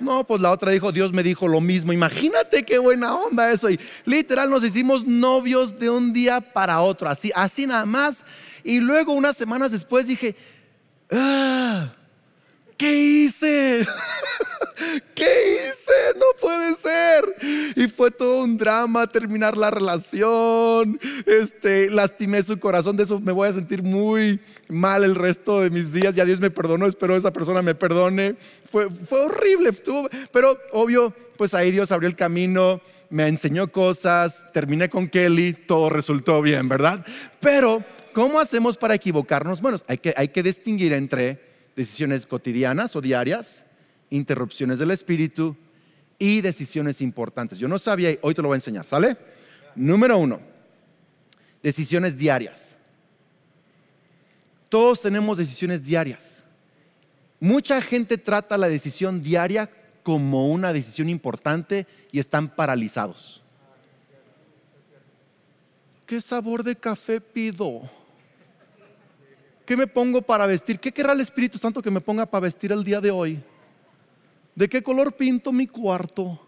No, 0.00 0.26
pues 0.26 0.40
la 0.40 0.50
otra 0.50 0.72
dijo, 0.72 0.92
Dios 0.92 1.12
me 1.12 1.22
dijo 1.22 1.48
lo 1.48 1.60
mismo. 1.60 1.92
Imagínate 1.92 2.64
qué 2.64 2.78
buena 2.78 3.14
onda 3.14 3.50
eso. 3.50 3.70
Y 3.70 3.78
literal 4.04 4.50
nos 4.50 4.64
hicimos 4.64 5.04
novios 5.06 5.78
de 5.78 5.90
un 5.90 6.12
día 6.12 6.40
para 6.40 6.80
otro, 6.80 7.08
así, 7.08 7.30
así 7.34 7.66
nada 7.66 7.84
más. 7.86 8.24
Y 8.62 8.80
luego 8.80 9.12
unas 9.12 9.36
semanas 9.36 9.70
después 9.70 10.06
dije, 10.06 10.36
ah, 11.10 11.92
¿qué 12.76 12.94
hice? 12.94 13.86
¿Qué 15.14 15.24
hice? 15.24 16.18
No 16.18 16.26
puede 16.40 16.74
ser. 16.76 17.23
Fue 17.88 18.10
todo 18.10 18.42
un 18.42 18.56
drama 18.56 19.06
terminar 19.06 19.56
la 19.56 19.70
relación. 19.70 20.98
Este, 21.26 21.90
lastimé 21.90 22.42
su 22.42 22.58
corazón. 22.58 22.96
De 22.96 23.02
eso 23.04 23.20
me 23.20 23.32
voy 23.32 23.48
a 23.48 23.52
sentir 23.52 23.82
muy 23.82 24.40
mal 24.68 25.04
el 25.04 25.14
resto 25.14 25.60
de 25.60 25.70
mis 25.70 25.92
días. 25.92 26.14
Ya 26.14 26.24
Dios 26.24 26.40
me 26.40 26.50
perdonó. 26.50 26.86
Espero 26.86 27.16
esa 27.16 27.32
persona 27.32 27.62
me 27.62 27.74
perdone. 27.74 28.36
Fue, 28.70 28.90
fue 28.90 29.26
horrible. 29.26 29.72
pero 30.32 30.58
obvio, 30.72 31.14
pues 31.36 31.54
ahí 31.54 31.70
Dios 31.70 31.92
abrió 31.92 32.08
el 32.08 32.16
camino, 32.16 32.80
me 33.10 33.26
enseñó 33.26 33.70
cosas, 33.70 34.46
terminé 34.52 34.88
con 34.88 35.08
Kelly, 35.08 35.52
todo 35.52 35.90
resultó 35.90 36.40
bien, 36.42 36.68
¿verdad? 36.68 37.04
Pero, 37.40 37.84
¿cómo 38.12 38.40
hacemos 38.40 38.76
para 38.76 38.94
equivocarnos? 38.94 39.60
Bueno, 39.60 39.78
hay 39.88 39.98
que, 39.98 40.14
hay 40.16 40.28
que 40.28 40.42
distinguir 40.42 40.92
entre 40.92 41.40
decisiones 41.76 42.26
cotidianas 42.26 42.94
o 42.96 43.00
diarias 43.00 43.64
interrupciones 44.10 44.78
del 44.78 44.92
espíritu 44.92 45.56
y 46.18 46.40
decisiones 46.40 47.00
importantes. 47.00 47.58
Yo 47.58 47.68
no 47.68 47.78
sabía, 47.78 48.16
hoy 48.22 48.34
te 48.34 48.42
lo 48.42 48.48
voy 48.48 48.56
a 48.56 48.58
enseñar, 48.58 48.86
¿sale? 48.86 49.16
Número 49.74 50.18
uno, 50.18 50.40
decisiones 51.62 52.16
diarias. 52.16 52.76
Todos 54.68 55.00
tenemos 55.00 55.38
decisiones 55.38 55.82
diarias. 55.82 56.44
Mucha 57.40 57.80
gente 57.80 58.18
trata 58.18 58.58
la 58.58 58.68
decisión 58.68 59.20
diaria 59.20 59.68
como 60.02 60.48
una 60.48 60.72
decisión 60.72 61.08
importante 61.08 61.86
y 62.12 62.18
están 62.18 62.48
paralizados. 62.48 63.44
¿qué 66.06 66.20
sabor 66.20 66.62
de 66.62 66.76
café 66.76 67.20
pido? 67.20 67.82
¿Qué 69.66 69.76
me 69.76 69.86
pongo 69.86 70.20
para 70.22 70.46
vestir? 70.46 70.78
¿Qué 70.78 70.92
querrá 70.92 71.12
el 71.12 71.20
Espíritu 71.20 71.58
Santo 71.58 71.82
que 71.82 71.90
me 71.90 72.00
ponga 72.00 72.26
para 72.26 72.42
vestir 72.42 72.70
el 72.70 72.84
día 72.84 73.00
de 73.00 73.10
hoy? 73.10 73.42
¿De 74.54 74.68
qué 74.68 74.82
color 74.82 75.14
pinto 75.14 75.52
mi 75.52 75.66
cuarto? 75.66 76.40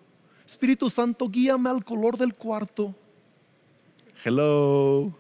Espíritu 0.47 0.89
Santo, 0.89 1.29
guíame 1.29 1.71
al 1.71 1.85
color 1.85 2.17
del 2.17 2.35
cuarto. 2.35 2.95
Hello. 4.25 5.13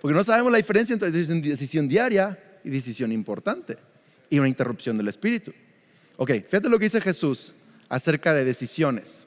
Porque 0.00 0.16
no 0.16 0.24
sabemos 0.24 0.52
la 0.52 0.58
diferencia 0.58 0.92
entre 0.94 1.10
decisión 1.10 1.88
diaria 1.88 2.38
y 2.64 2.70
decisión 2.70 3.12
importante 3.12 3.76
y 4.30 4.38
una 4.38 4.48
interrupción 4.48 4.96
del 4.96 5.08
Espíritu. 5.08 5.52
Ok, 6.16 6.30
fíjate 6.48 6.68
lo 6.68 6.78
que 6.78 6.86
dice 6.86 7.00
Jesús 7.00 7.54
acerca 7.88 8.32
de 8.32 8.44
decisiones. 8.44 9.24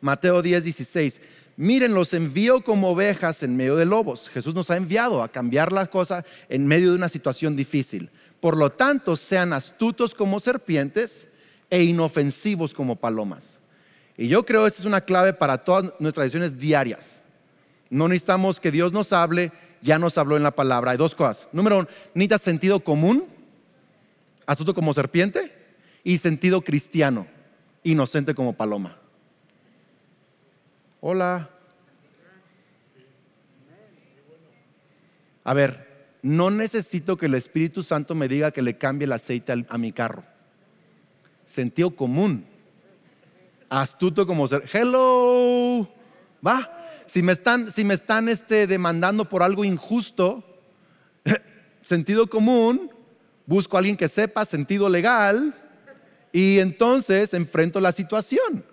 Mateo 0.00 0.40
10, 0.40 0.64
16. 0.64 1.20
Miren, 1.56 1.92
los 1.92 2.14
envío 2.14 2.62
como 2.64 2.90
ovejas 2.90 3.42
en 3.42 3.56
medio 3.56 3.76
de 3.76 3.84
lobos. 3.84 4.30
Jesús 4.30 4.54
nos 4.54 4.70
ha 4.70 4.76
enviado 4.76 5.22
a 5.22 5.30
cambiar 5.30 5.72
las 5.72 5.90
cosas 5.90 6.24
en 6.48 6.66
medio 6.66 6.90
de 6.90 6.96
una 6.96 7.10
situación 7.10 7.54
difícil. 7.54 8.10
Por 8.40 8.56
lo 8.56 8.70
tanto, 8.70 9.16
sean 9.16 9.52
astutos 9.52 10.14
como 10.14 10.40
serpientes 10.40 11.28
e 11.70 11.84
inofensivos 11.84 12.74
como 12.74 12.96
palomas. 12.96 13.58
Y 14.16 14.28
yo 14.28 14.44
creo 14.44 14.62
que 14.62 14.68
esta 14.68 14.82
es 14.82 14.86
una 14.86 15.00
clave 15.00 15.32
para 15.32 15.58
todas 15.58 15.92
nuestras 15.98 16.26
decisiones 16.26 16.58
diarias. 16.58 17.22
No 17.88 18.08
necesitamos 18.08 18.60
que 18.60 18.70
Dios 18.70 18.92
nos 18.92 19.12
hable, 19.12 19.52
ya 19.80 19.98
nos 19.98 20.18
habló 20.18 20.36
en 20.36 20.42
la 20.42 20.50
palabra. 20.50 20.90
Hay 20.90 20.98
dos 20.98 21.14
cosas. 21.14 21.48
Número 21.52 21.78
uno, 21.78 21.88
necesitas 22.14 22.42
sentido 22.42 22.80
común, 22.80 23.24
astuto 24.46 24.74
como 24.74 24.92
serpiente, 24.92 25.56
y 26.04 26.18
sentido 26.18 26.62
cristiano, 26.62 27.26
inocente 27.82 28.34
como 28.34 28.52
paloma. 28.52 28.96
Hola. 31.00 31.50
A 35.44 35.54
ver, 35.54 36.18
no 36.22 36.50
necesito 36.50 37.16
que 37.16 37.26
el 37.26 37.34
Espíritu 37.34 37.82
Santo 37.82 38.14
me 38.14 38.28
diga 38.28 38.50
que 38.50 38.62
le 38.62 38.76
cambie 38.76 39.06
el 39.06 39.12
aceite 39.12 39.64
a 39.68 39.78
mi 39.78 39.92
carro. 39.92 40.24
Sentido 41.50 41.90
común. 41.90 42.46
Astuto 43.68 44.24
como 44.24 44.46
ser. 44.46 44.64
Hello. 44.72 45.88
Va. 46.46 46.76
Si 47.06 47.24
me 47.24 47.32
están, 47.32 47.72
si 47.72 47.82
me 47.82 47.94
están 47.94 48.28
este, 48.28 48.68
demandando 48.68 49.28
por 49.28 49.42
algo 49.42 49.64
injusto, 49.64 50.44
sentido 51.82 52.28
común, 52.28 52.92
busco 53.46 53.76
a 53.76 53.80
alguien 53.80 53.96
que 53.96 54.08
sepa 54.08 54.44
sentido 54.44 54.88
legal 54.88 55.52
y 56.32 56.60
entonces 56.60 57.34
enfrento 57.34 57.80
la 57.80 57.90
situación. 57.90 58.64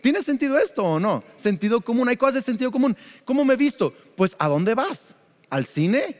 ¿Tiene 0.00 0.22
sentido 0.22 0.58
esto 0.58 0.84
o 0.84 0.98
no? 0.98 1.22
Sentido 1.36 1.82
común, 1.82 2.08
hay 2.08 2.16
cosas 2.16 2.36
de 2.36 2.42
sentido 2.42 2.72
común. 2.72 2.96
¿Cómo 3.26 3.44
me 3.44 3.52
he 3.52 3.58
visto? 3.58 3.92
Pues 4.16 4.34
¿a 4.38 4.48
dónde 4.48 4.74
vas? 4.74 5.14
¿Al 5.50 5.66
cine 5.66 6.16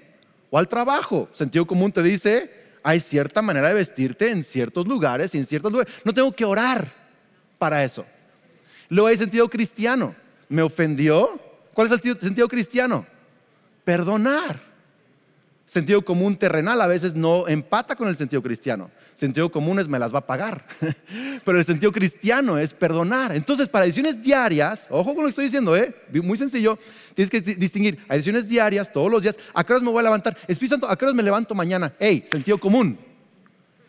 o 0.50 0.58
al 0.58 0.68
trabajo? 0.68 1.30
Sentido 1.32 1.66
común 1.66 1.90
te 1.90 2.02
dice, 2.02 2.61
hay 2.82 3.00
cierta 3.00 3.42
manera 3.42 3.68
de 3.68 3.74
vestirte 3.74 4.30
en 4.30 4.42
ciertos 4.42 4.86
lugares 4.88 5.34
y 5.34 5.38
en 5.38 5.44
ciertos 5.44 5.70
lugares. 5.70 5.92
No 6.04 6.12
tengo 6.12 6.32
que 6.32 6.44
orar 6.44 6.90
para 7.58 7.84
eso. 7.84 8.04
Luego 8.88 9.08
hay 9.08 9.16
sentido 9.16 9.48
cristiano. 9.48 10.14
¿Me 10.48 10.62
ofendió? 10.62 11.40
¿Cuál 11.72 11.86
es 11.86 12.04
el 12.04 12.20
sentido 12.20 12.48
cristiano? 12.48 13.06
Perdonar. 13.84 14.71
Sentido 15.72 16.04
común 16.04 16.36
terrenal 16.36 16.82
a 16.82 16.86
veces 16.86 17.14
no 17.14 17.48
empata 17.48 17.96
con 17.96 18.06
el 18.06 18.14
sentido 18.14 18.42
cristiano. 18.42 18.90
Sentido 19.14 19.50
común 19.50 19.78
es 19.78 19.88
me 19.88 19.98
las 19.98 20.12
va 20.12 20.18
a 20.18 20.26
pagar. 20.26 20.66
Pero 21.46 21.58
el 21.58 21.64
sentido 21.64 21.90
cristiano 21.90 22.58
es 22.58 22.74
perdonar. 22.74 23.34
Entonces, 23.34 23.70
para 23.70 23.86
decisiones 23.86 24.22
diarias, 24.22 24.88
ojo 24.90 25.14
con 25.14 25.22
lo 25.22 25.22
que 25.22 25.30
estoy 25.30 25.44
diciendo, 25.46 25.74
¿eh? 25.74 25.94
muy 26.22 26.36
sencillo, 26.36 26.78
tienes 27.14 27.30
que 27.30 27.40
distinguir 27.40 27.98
decisiones 28.06 28.46
diarias, 28.46 28.92
todos 28.92 29.10
los 29.10 29.22
días, 29.22 29.38
a 29.54 29.64
qué 29.64 29.72
horas 29.72 29.82
me 29.82 29.90
voy 29.90 30.00
a 30.00 30.02
levantar. 30.02 30.36
Espíritu 30.46 30.74
Santo, 30.74 30.90
¿a 30.90 30.98
qué 30.98 31.06
horas 31.06 31.14
me 31.14 31.22
levanto 31.22 31.54
mañana? 31.54 31.94
Hey, 31.98 32.22
sentido 32.30 32.60
común. 32.60 32.98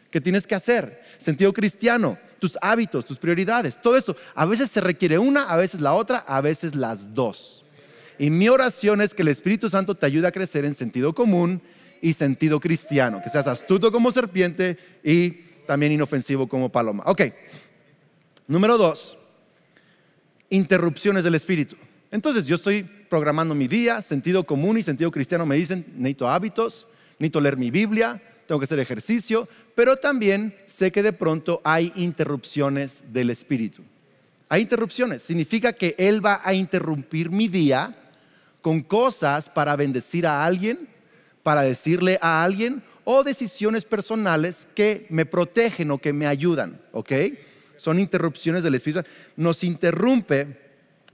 ¿Qué 0.10 0.22
tienes 0.22 0.48
que 0.48 0.56
hacer? 0.56 1.04
Sentido 1.18 1.52
cristiano, 1.52 2.18
tus 2.40 2.58
hábitos, 2.62 3.04
tus 3.04 3.20
prioridades, 3.20 3.82
todo 3.82 3.98
eso. 3.98 4.16
A 4.36 4.46
veces 4.46 4.72
se 4.72 4.80
requiere 4.80 5.20
una, 5.20 5.50
a 5.50 5.58
veces 5.58 5.82
la 5.82 5.96
otra, 5.96 6.20
a 6.20 6.40
veces 6.40 6.76
las 6.76 7.14
dos. 7.14 7.63
Y 8.20 8.30
mi 8.30 8.50
oración 8.50 9.02
es 9.02 9.14
que 9.14 9.22
el 9.22 9.28
Espíritu 9.28 9.70
Santo 9.70 9.96
te 9.96 10.06
ayude 10.06 10.28
a 10.28 10.32
crecer 10.32 10.66
en 10.66 10.76
sentido 10.76 11.14
común 11.14 11.62
y 12.02 12.14
sentido 12.14 12.60
cristiano, 12.60 13.22
que 13.24 13.30
seas 13.30 13.48
astuto 13.48 13.92
como 13.92 14.12
serpiente 14.12 14.78
y 15.04 15.32
también 15.66 15.94
inofensivo 15.94 16.48
como 16.48 16.70
paloma. 16.70 17.04
Ok, 17.08 17.22
número 18.48 18.78
dos, 18.78 19.18
interrupciones 20.50 21.24
del 21.24 21.36
Espíritu. 21.36 21.78
Entonces 22.12 22.46
yo 22.46 22.56
estoy 22.56 22.84
programando 22.84 23.56
mi 23.56 23.68
día, 23.68 24.02
sentido 24.02 24.44
común 24.44 24.78
y 24.78 24.84
sentido 24.84 25.12
cristiano 25.12 25.46
me 25.46 25.56
dicen, 25.56 25.86
necesito 25.96 26.30
hábitos, 26.30 26.88
necesito 27.20 27.42
leer 27.42 27.58
mi 27.58 27.72
Biblia, 27.72 28.22
tengo 28.46 28.60
que 28.60 28.66
hacer 28.66 28.80
ejercicio, 28.80 29.48
pero 29.74 29.98
también 29.98 30.56
sé 30.66 30.92
que 30.92 31.04
de 31.04 31.14
pronto 31.14 31.62
hay 31.64 31.94
interrupciones 31.96 33.04
del 33.14 33.30
Espíritu. 33.30 33.82
Hay 34.50 34.62
interrupciones, 34.62 35.24
significa 35.24 35.74
que 35.74 35.96
Él 35.98 36.24
va 36.24 36.42
a 36.44 36.54
interrumpir 36.54 37.32
mi 37.32 37.48
día 37.48 37.96
con 38.64 38.82
cosas 38.82 39.50
para 39.50 39.76
bendecir 39.76 40.26
a 40.26 40.46
alguien, 40.46 40.88
para 41.44 41.64
decirle 41.64 42.18
a 42.22 42.44
alguien 42.44 42.82
o 43.04 43.24
decisiones 43.24 43.84
personales 43.84 44.66
que 44.74 45.06
me 45.10 45.26
protegen 45.26 45.92
o 45.92 45.98
que 45.98 46.14
me 46.14 46.26
ayudan, 46.26 46.82
¿ok? 46.94 47.12
Son 47.76 48.00
interrupciones 48.00 48.64
del 48.64 48.76
Espíritu. 48.76 49.06
Nos 49.36 49.66
interrumpe 49.66 50.58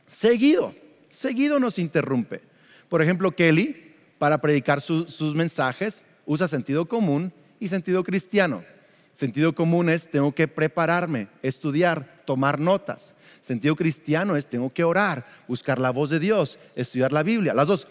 seguido, 0.06 0.76
seguido 1.10 1.60
nos 1.60 1.80
interrumpe. 1.80 2.42
Por 2.88 3.02
ejemplo, 3.02 3.32
Kelly, 3.32 3.96
para 4.20 4.40
predicar 4.40 4.80
sus 4.80 5.34
mensajes, 5.34 6.06
usa 6.28 6.48
sentido 6.48 6.88
común 6.88 7.34
y 7.60 7.68
sentido 7.68 8.04
cristiano. 8.04 8.64
Sentido 9.20 9.54
común 9.54 9.90
es 9.90 10.10
tengo 10.10 10.34
que 10.34 10.48
prepararme, 10.48 11.28
estudiar, 11.44 12.22
tomar 12.24 12.58
notas. 12.58 13.16
Sentido 13.42 13.76
cristiano 13.76 14.38
es 14.38 14.48
tengo 14.48 14.72
que 14.72 14.86
orar, 14.86 15.26
buscar 15.46 15.78
la 15.78 15.90
voz 15.90 16.10
de 16.10 16.22
Dios, 16.22 16.58
estudiar 16.74 17.12
la 17.12 17.22
Biblia, 17.22 17.54
las 17.54 17.68
dos. 17.68 17.86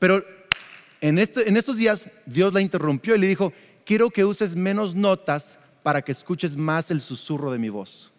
Pero 0.00 0.24
en, 1.00 1.20
estos 1.20 1.76
días 1.76 2.10
Dios 2.26 2.52
la 2.52 2.60
interrumpió 2.60 3.14
y 3.14 3.20
le 3.20 3.28
dijo, 3.28 3.52
quiero 3.86 4.10
que 4.10 4.24
uses 4.24 4.56
menos 4.56 4.96
notas 4.96 5.56
para 5.84 6.02
que 6.02 6.10
escuches 6.10 6.56
más 6.56 6.90
el 6.90 7.00
susurro 7.00 7.52
de 7.52 7.60
mi 7.60 7.68
voz. 7.68 8.10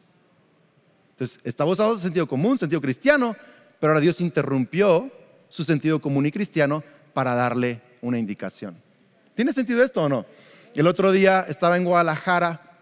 Entonces, 1.15 1.41
está 1.43 1.65
usando 1.65 1.99
sentido 1.99 2.29
común, 2.29 2.57
sentido 2.57 2.79
cristiano, 2.79 3.35
pero 3.81 3.91
ahora 3.91 3.99
Dios 3.99 4.21
interrumpió 4.21 5.11
su 5.49 5.65
sentido 5.65 5.99
común 5.99 6.27
y 6.27 6.31
cristiano 6.31 6.81
para 7.13 7.35
darle 7.35 7.81
una 8.01 8.17
indicación. 8.17 8.81
¿Tiene 9.35 9.51
sentido 9.51 9.83
esto 9.83 10.03
o 10.03 10.07
no? 10.07 10.25
El 10.75 10.87
otro 10.87 11.11
día 11.11 11.45
estaba 11.47 11.77
en 11.77 11.85
Guadalajara 11.85 12.73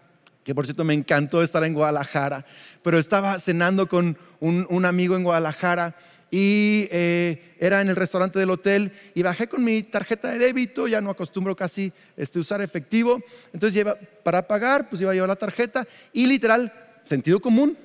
que 0.44 0.54
por 0.54 0.64
cierto 0.64 0.84
me 0.84 0.94
encantó 0.94 1.42
estar 1.42 1.62
en 1.64 1.74
Guadalajara, 1.74 2.44
pero 2.82 2.98
estaba 2.98 3.38
cenando 3.38 3.88
con 3.88 4.16
un, 4.40 4.84
amigo 4.84 5.16
en 5.16 5.22
Guadalajara 5.22 5.94
y 6.30 6.88
eh, 6.90 7.54
era 7.60 7.80
en 7.80 7.88
el 7.88 7.96
restaurante 7.96 8.38
del 8.38 8.50
hotel 8.50 8.92
y 9.14 9.22
bajé 9.22 9.48
con 9.48 9.62
mi 9.62 9.82
tarjeta 9.82 10.30
de 10.30 10.38
débito, 10.38 10.88
ya 10.88 11.00
no 11.00 11.10
acostumbro 11.10 11.54
casi 11.54 11.92
este, 12.16 12.38
usar 12.38 12.60
efectivo, 12.60 13.20
entonces 13.52 13.84
para 14.24 14.46
pagar 14.48 14.88
pues 14.88 15.00
iba 15.02 15.12
a 15.12 15.14
llevar 15.14 15.28
la 15.28 15.36
tarjeta 15.36 15.86
y 16.12 16.26
literal, 16.26 16.72
sentido 17.04 17.40
común, 17.40 17.76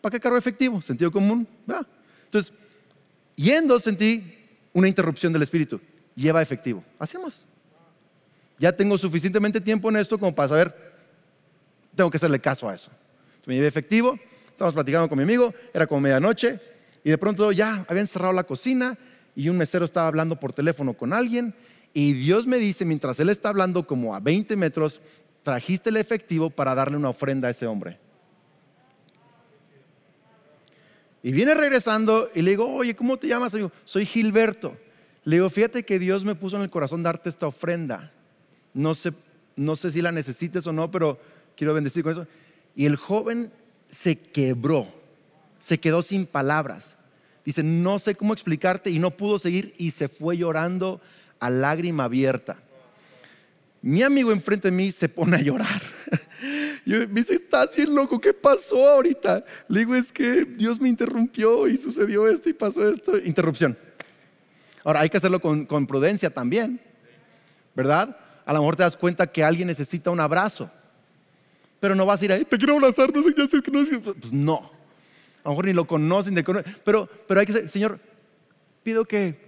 ¿para 0.00 0.12
qué 0.12 0.20
cargo 0.20 0.38
efectivo? 0.38 0.80
Sentido 0.82 1.10
común, 1.10 1.48
Entonces, 2.26 2.52
yendo 3.34 3.80
sentí 3.80 4.22
una 4.72 4.86
interrupción 4.86 5.32
del 5.32 5.42
espíritu, 5.42 5.80
lleva 6.14 6.42
efectivo, 6.42 6.84
hacemos. 6.98 7.44
Ya 8.58 8.72
tengo 8.72 8.96
suficientemente 8.96 9.60
tiempo 9.60 9.88
en 9.90 9.96
esto 9.96 10.18
como 10.18 10.34
para 10.34 10.48
saber 10.48 10.86
tengo 11.96 12.10
que 12.10 12.18
hacerle 12.18 12.40
caso 12.40 12.68
a 12.68 12.74
eso. 12.74 12.90
me 13.46 13.54
llevé 13.54 13.66
efectivo, 13.66 14.18
estábamos 14.48 14.74
platicando 14.74 15.08
con 15.08 15.18
mi 15.18 15.24
amigo, 15.24 15.54
era 15.72 15.86
como 15.86 16.02
medianoche, 16.02 16.60
y 17.02 17.10
de 17.10 17.18
pronto 17.18 17.50
ya 17.52 17.84
habían 17.88 18.06
cerrado 18.06 18.32
la 18.32 18.44
cocina 18.44 18.98
y 19.34 19.48
un 19.48 19.56
mesero 19.56 19.84
estaba 19.84 20.06
hablando 20.06 20.38
por 20.38 20.52
teléfono 20.52 20.94
con 20.94 21.12
alguien, 21.12 21.54
y 21.94 22.12
Dios 22.12 22.46
me 22.46 22.58
dice, 22.58 22.84
mientras 22.84 23.18
él 23.20 23.30
está 23.30 23.48
hablando 23.48 23.86
como 23.86 24.14
a 24.14 24.20
20 24.20 24.56
metros, 24.56 25.00
trajiste 25.42 25.90
el 25.90 25.96
efectivo 25.96 26.50
para 26.50 26.74
darle 26.74 26.96
una 26.96 27.08
ofrenda 27.08 27.48
a 27.48 27.52
ese 27.52 27.66
hombre. 27.66 27.98
Y 31.22 31.32
viene 31.32 31.54
regresando 31.54 32.28
y 32.34 32.42
le 32.42 32.50
digo, 32.50 32.72
oye, 32.72 32.94
¿cómo 32.94 33.16
te 33.16 33.26
llamas? 33.26 33.52
yo, 33.52 33.72
soy 33.84 34.04
Gilberto. 34.04 34.76
Le 35.24 35.36
digo, 35.36 35.50
fíjate 35.50 35.84
que 35.84 35.98
Dios 35.98 36.24
me 36.24 36.34
puso 36.34 36.56
en 36.56 36.62
el 36.62 36.70
corazón 36.70 37.02
darte 37.02 37.28
esta 37.28 37.46
ofrenda. 37.46 38.12
No 38.76 38.94
sé, 38.94 39.14
no 39.56 39.74
sé 39.74 39.90
si 39.90 40.02
la 40.02 40.12
necesites 40.12 40.66
o 40.66 40.72
no, 40.72 40.90
pero 40.90 41.18
quiero 41.56 41.72
bendecir 41.72 42.02
con 42.02 42.12
eso. 42.12 42.26
Y 42.74 42.84
el 42.84 42.96
joven 42.96 43.50
se 43.90 44.18
quebró, 44.18 44.86
se 45.58 45.80
quedó 45.80 46.02
sin 46.02 46.26
palabras. 46.26 46.98
Dice, 47.42 47.62
no 47.62 47.98
sé 47.98 48.14
cómo 48.14 48.34
explicarte 48.34 48.90
y 48.90 48.98
no 48.98 49.12
pudo 49.16 49.38
seguir 49.38 49.74
y 49.78 49.92
se 49.92 50.08
fue 50.08 50.36
llorando 50.36 51.00
a 51.40 51.48
lágrima 51.48 52.04
abierta. 52.04 52.58
Mi 53.80 54.02
amigo 54.02 54.30
enfrente 54.30 54.70
de 54.70 54.76
mí 54.76 54.92
se 54.92 55.08
pone 55.08 55.36
a 55.36 55.40
llorar. 55.40 55.80
Yo, 56.84 56.98
me 57.08 57.20
dice, 57.20 57.34
estás 57.34 57.74
bien 57.74 57.94
loco, 57.94 58.20
¿qué 58.20 58.34
pasó 58.34 58.86
ahorita? 58.90 59.42
Le 59.68 59.78
digo, 59.80 59.94
es 59.94 60.12
que 60.12 60.44
Dios 60.44 60.78
me 60.82 60.90
interrumpió 60.90 61.66
y 61.66 61.78
sucedió 61.78 62.28
esto 62.28 62.50
y 62.50 62.52
pasó 62.52 62.86
esto. 62.86 63.16
Interrupción. 63.16 63.78
Ahora, 64.84 65.00
hay 65.00 65.08
que 65.08 65.16
hacerlo 65.16 65.40
con, 65.40 65.64
con 65.64 65.86
prudencia 65.86 66.28
también, 66.28 66.78
¿verdad? 67.74 68.14
A 68.46 68.52
lo 68.52 68.60
mejor 68.60 68.76
te 68.76 68.84
das 68.84 68.96
cuenta 68.96 69.26
que 69.26 69.44
alguien 69.44 69.66
necesita 69.66 70.10
un 70.10 70.20
abrazo, 70.20 70.70
pero 71.80 71.94
no 71.94 72.06
vas 72.06 72.22
a 72.22 72.24
ir 72.24 72.32
ahí, 72.32 72.44
te 72.44 72.56
quiero 72.56 72.74
abrazar, 72.74 73.12
no 73.12 73.22
sé, 73.22 73.34
ya 73.36 73.46
sé 73.46 73.60
no 73.70 73.80
es. 73.80 73.90
Pues 74.02 74.32
no. 74.32 74.70
A 75.42 75.48
lo 75.48 75.50
mejor 75.50 75.66
ni 75.66 75.72
lo 75.72 75.86
conocen, 75.86 76.34
pero, 76.84 77.06
pero 77.28 77.40
hay 77.40 77.46
que 77.46 77.52
ser, 77.52 77.68
Señor, 77.68 78.00
pido 78.82 79.04
que 79.04 79.45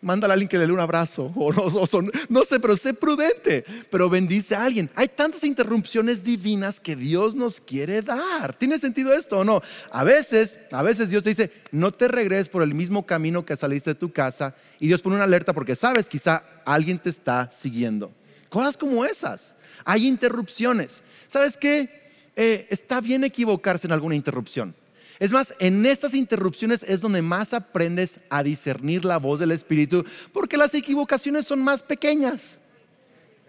Mándale 0.00 0.32
a 0.32 0.34
alguien 0.34 0.48
que 0.48 0.58
le 0.58 0.66
dé 0.66 0.72
un 0.72 0.80
abrazo. 0.80 1.32
O 1.36 2.02
no, 2.28 2.44
sé, 2.44 2.60
pero 2.60 2.76
sé 2.76 2.94
prudente. 2.94 3.64
Pero 3.90 4.08
bendice 4.08 4.54
a 4.54 4.64
alguien. 4.64 4.90
Hay 4.94 5.08
tantas 5.08 5.42
interrupciones 5.44 6.22
divinas 6.22 6.78
que 6.78 6.94
Dios 6.94 7.34
nos 7.34 7.60
quiere 7.60 8.02
dar. 8.02 8.54
¿Tiene 8.56 8.78
sentido 8.78 9.12
esto 9.12 9.38
o 9.38 9.44
no? 9.44 9.60
A 9.90 10.04
veces, 10.04 10.58
a 10.70 10.82
veces 10.82 11.10
Dios 11.10 11.24
te 11.24 11.30
dice, 11.30 11.50
no 11.72 11.92
te 11.92 12.06
regreses 12.06 12.48
por 12.48 12.62
el 12.62 12.74
mismo 12.74 13.06
camino 13.06 13.44
que 13.44 13.56
saliste 13.56 13.90
de 13.90 13.94
tu 13.96 14.12
casa. 14.12 14.54
Y 14.78 14.86
Dios 14.86 15.00
pone 15.02 15.16
una 15.16 15.24
alerta 15.24 15.52
porque 15.52 15.74
sabes, 15.74 16.08
quizá 16.08 16.44
alguien 16.64 16.98
te 16.98 17.10
está 17.10 17.50
siguiendo. 17.50 18.12
Cosas 18.48 18.76
como 18.76 19.04
esas. 19.04 19.54
Hay 19.84 20.06
interrupciones. 20.06 21.02
¿Sabes 21.26 21.56
qué? 21.56 22.08
Eh, 22.36 22.66
está 22.70 23.00
bien 23.00 23.24
equivocarse 23.24 23.86
en 23.86 23.92
alguna 23.92 24.14
interrupción. 24.14 24.74
Es 25.18 25.32
más, 25.32 25.52
en 25.58 25.84
estas 25.84 26.14
interrupciones 26.14 26.84
es 26.84 27.00
donde 27.00 27.22
más 27.22 27.52
aprendes 27.52 28.20
a 28.30 28.42
discernir 28.42 29.04
la 29.04 29.18
voz 29.18 29.40
del 29.40 29.50
Espíritu, 29.50 30.04
porque 30.32 30.56
las 30.56 30.74
equivocaciones 30.74 31.44
son 31.44 31.60
más 31.60 31.82
pequeñas. 31.82 32.58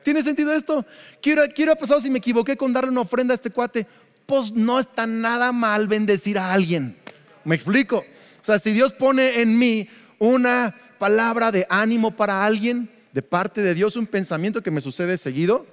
¿Tiene 0.03 0.23
sentido 0.23 0.51
esto? 0.51 0.85
Quiero, 1.21 1.43
quiero 1.53 1.75
pasado 1.75 2.01
si 2.01 2.09
me 2.09 2.19
equivoqué 2.19 2.57
con 2.57 2.73
darle 2.73 2.89
una 2.89 3.01
ofrenda 3.01 3.33
a 3.33 3.35
este 3.35 3.51
cuate. 3.51 3.85
Pues 4.25 4.51
no 4.51 4.79
está 4.79 5.05
nada 5.05 5.51
mal 5.51 5.87
bendecir 5.87 6.39
a 6.39 6.53
alguien. 6.53 6.97
¿Me 7.43 7.55
explico? 7.55 7.97
O 7.97 8.45
sea, 8.45 8.57
si 8.59 8.71
Dios 8.71 8.93
pone 8.93 9.41
en 9.41 9.57
mí 9.57 9.87
una 10.17 10.75
palabra 10.97 11.51
de 11.51 11.67
ánimo 11.69 12.15
para 12.15 12.45
alguien, 12.45 12.89
de 13.11 13.21
parte 13.21 13.61
de 13.61 13.73
Dios, 13.73 13.95
un 13.95 14.07
pensamiento 14.07 14.63
que 14.63 14.71
me 14.71 14.81
sucede 14.81 15.17
seguido, 15.17 15.67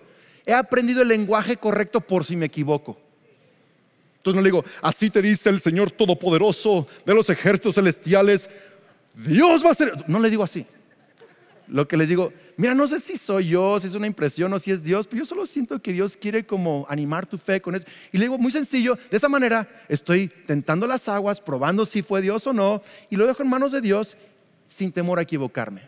he 0.45 0.55
aprendido 0.55 1.03
el 1.03 1.09
lenguaje 1.09 1.57
correcto 1.57 2.01
por 2.01 2.25
si 2.25 2.37
me 2.37 2.47
equivoco. 2.47 2.99
Entonces 4.27 4.37
no 4.37 4.43
le 4.43 4.51
digo, 4.51 4.65
así 4.83 5.09
te 5.09 5.23
dice 5.23 5.51
el 5.51 5.61
Señor 5.61 5.93
Todopoderoso 5.93 6.89
de 7.05 7.15
los 7.15 7.31
ejércitos 7.31 7.77
celestiales, 7.77 8.51
Dios 9.15 9.65
va 9.65 9.71
a 9.71 9.75
ser. 9.75 9.93
No 10.09 10.19
le 10.19 10.31
digo 10.31 10.43
así. 10.43 10.67
Lo 11.69 11.87
que 11.87 11.97
les 11.97 12.09
digo, 12.09 12.33
mira, 12.57 12.75
no 12.75 12.89
sé 12.89 12.99
si 12.99 13.17
soy 13.17 13.51
yo, 13.51 13.79
si 13.79 13.87
es 13.87 13.95
una 13.95 14.09
impresión 14.09 14.53
o 14.53 14.59
si 14.59 14.73
es 14.73 14.83
Dios, 14.83 15.07
pero 15.07 15.21
yo 15.21 15.25
solo 15.25 15.47
siento 15.47 15.81
que 15.81 15.93
Dios 15.93 16.17
quiere 16.17 16.45
como 16.45 16.87
animar 16.89 17.25
tu 17.27 17.39
fe 17.39 17.61
con 17.61 17.77
eso. 17.77 17.87
Y 18.11 18.19
le 18.19 18.25
digo, 18.25 18.37
muy 18.37 18.51
sencillo, 18.51 18.99
de 19.11 19.17
esa 19.17 19.29
manera 19.29 19.69
estoy 19.89 20.27
tentando 20.27 20.89
las 20.89 21.09
aguas, 21.09 21.41
probando 21.41 21.87
si 21.87 22.03
fue 22.03 22.21
Dios 22.21 22.49
o 22.49 22.53
no, 22.53 22.83
y 23.11 23.17
lo 23.17 23.29
dejo 23.29 23.45
en 23.45 23.49
manos 23.49 23.71
de 23.71 23.81
Dios 23.81 24.17
sin 24.67 24.91
temor 24.91 25.21
a 25.21 25.23
equivocarme. 25.23 25.83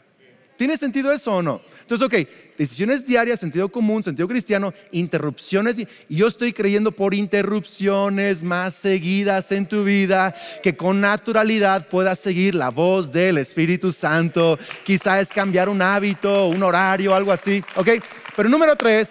¿Tiene 0.58 0.76
sentido 0.76 1.12
eso 1.12 1.36
o 1.36 1.40
no? 1.40 1.62
Entonces, 1.82 2.04
ok, 2.04 2.28
decisiones 2.58 3.06
diarias, 3.06 3.38
sentido 3.38 3.68
común, 3.68 4.02
sentido 4.02 4.26
cristiano, 4.26 4.74
interrupciones. 4.90 5.78
Y 5.78 5.86
yo 6.16 6.26
estoy 6.26 6.52
creyendo 6.52 6.90
por 6.90 7.14
interrupciones 7.14 8.42
más 8.42 8.74
seguidas 8.74 9.52
en 9.52 9.66
tu 9.68 9.84
vida, 9.84 10.34
que 10.60 10.76
con 10.76 11.00
naturalidad 11.00 11.86
puedas 11.86 12.18
seguir 12.18 12.56
la 12.56 12.70
voz 12.70 13.12
del 13.12 13.38
Espíritu 13.38 13.92
Santo. 13.92 14.58
Quizá 14.82 15.20
es 15.20 15.28
cambiar 15.28 15.68
un 15.68 15.80
hábito, 15.80 16.48
un 16.48 16.64
horario, 16.64 17.14
algo 17.14 17.30
así. 17.30 17.62
Ok, 17.76 17.90
pero 18.34 18.48
número 18.48 18.74
tres, 18.74 19.10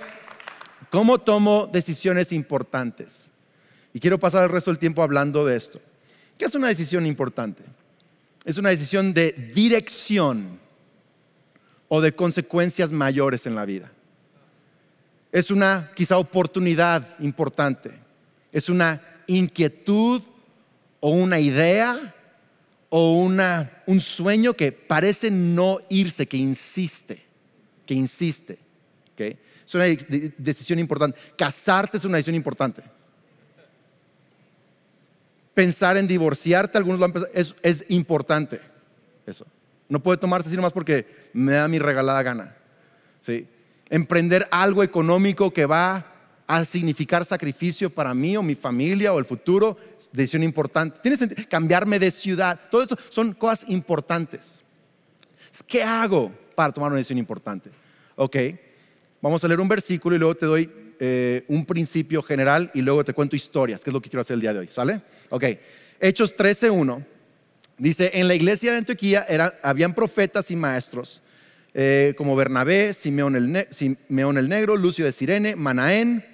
¿cómo 0.92 1.18
tomo 1.18 1.70
decisiones 1.72 2.34
importantes? 2.34 3.32
Y 3.94 4.02
quiero 4.02 4.20
pasar 4.20 4.44
el 4.44 4.50
resto 4.50 4.70
del 4.70 4.80
tiempo 4.80 5.02
hablando 5.02 5.46
de 5.46 5.56
esto. 5.56 5.80
¿Qué 6.38 6.44
es 6.44 6.56
una 6.56 6.68
decisión 6.68 7.06
importante? 7.06 7.64
Es 8.44 8.58
una 8.58 8.68
decisión 8.68 9.14
de 9.14 9.32
dirección 9.56 10.67
o 11.88 12.02
de 12.02 12.14
consecuencias 12.14 12.92
mayores 12.92 13.46
en 13.46 13.56
la 13.56 13.66
vida. 13.66 13.92
Es 15.32 15.52
una 15.52 15.92
quizá 15.96 16.18
oportunidad 16.18 17.20
importante, 17.20 17.92
es 18.52 18.70
una 18.70 19.02
inquietud 19.28 20.22
o 21.00 21.10
una 21.10 21.40
idea 21.40 22.16
o 22.90 23.14
una, 23.14 23.84
un 23.86 24.00
sueño 24.00 24.54
que 24.54 24.72
parece 24.72 25.30
no 25.30 25.80
irse, 25.90 26.28
que 26.28 26.38
insiste, 26.38 27.24
que 27.86 27.94
insiste. 27.94 28.68
Es 29.68 29.76
una 29.76 29.84
decisión 30.38 30.80
importante. 30.80 31.20
Casarte 31.38 31.98
es 31.98 32.06
una 32.06 32.16
decisión 32.16 32.36
importante. 32.36 32.82
Pensar 35.54 35.98
en 35.98 36.08
divorciarte, 36.08 36.78
algunos 36.78 37.00
lo 37.00 37.06
han 37.06 37.12
pensado, 37.12 37.34
es, 37.36 37.54
es 37.62 37.84
importante. 37.90 38.62
Eso. 39.26 39.46
No 39.90 40.02
puede 40.02 40.18
tomarse 40.18 40.50
así 40.50 40.56
nomás 40.56 40.74
porque 40.74 41.06
me 41.34 41.54
da 41.54 41.68
mi 41.68 41.80
regalada 41.80 42.22
gana. 42.24 42.56
¿sí? 43.22 43.48
Emprender 43.90 44.48
algo 44.52 44.84
económico 44.84 45.52
que 45.52 45.66
va 45.66 46.14
a 46.46 46.66
significar 46.66 47.26
sacrificio 47.26 47.90
para 47.90 48.14
mí 48.14 48.38
o 48.38 48.44
mi 48.44 48.56
familia 48.56 49.14
o 49.14 49.20
el 49.20 49.26
futuro, 49.26 49.78
decisión 50.12 50.44
importante. 50.44 51.00
Tiene 51.02 51.18
sentido 51.18 51.44
cambiarme 51.50 52.00
de 52.00 52.12
ciudad. 52.12 52.60
Todo 52.70 52.84
eso 52.84 52.98
son 53.10 53.34
cosas 53.34 53.70
importantes. 53.70 54.62
¿Qué 55.66 55.84
hago 55.84 56.32
para 56.56 56.72
tomar 56.72 56.92
una 56.92 56.98
decisión 56.98 57.18
importante? 57.18 57.70
Ok, 58.16 58.36
vamos 59.22 59.44
a 59.44 59.48
leer 59.48 59.60
un 59.60 59.68
versículo 59.68 60.16
y 60.16 60.20
luego 60.20 60.36
te 60.36 60.46
doy 60.46 60.72
eh, 61.00 61.44
un 61.48 61.66
principio 61.66 62.24
general 62.24 62.72
y 62.74 62.82
luego 62.82 63.04
te 63.04 63.14
cuento 63.14 63.36
historias, 63.36 63.84
que 63.84 63.90
es 63.90 63.94
lo 63.94 64.02
que 64.02 64.10
quiero 64.10 64.22
hacer 64.22 64.36
el 64.36 64.42
día 64.42 64.54
de 64.54 64.60
hoy. 64.60 64.68
¿Sale? 64.72 65.02
Ok, 65.30 65.44
Hechos 66.00 66.36
13.1 66.36 67.17
Dice, 67.78 68.12
en 68.16 68.28
la 68.28 68.34
iglesia 68.34 68.72
de 68.72 68.80
Antioquía 68.80 69.54
habían 69.62 69.94
profetas 69.94 70.50
y 70.50 70.56
maestros, 70.56 71.22
eh, 71.74 72.16
como 72.18 72.36
Bernabé, 72.36 72.94
Simeón 72.94 73.36
el, 73.36 73.68
Simeón 73.70 74.38
el, 74.38 74.50
Negro, 74.50 74.76
Lucio 74.76 75.06
de 75.06 75.12
Sirene, 75.12 75.56
Manaén 75.56 76.26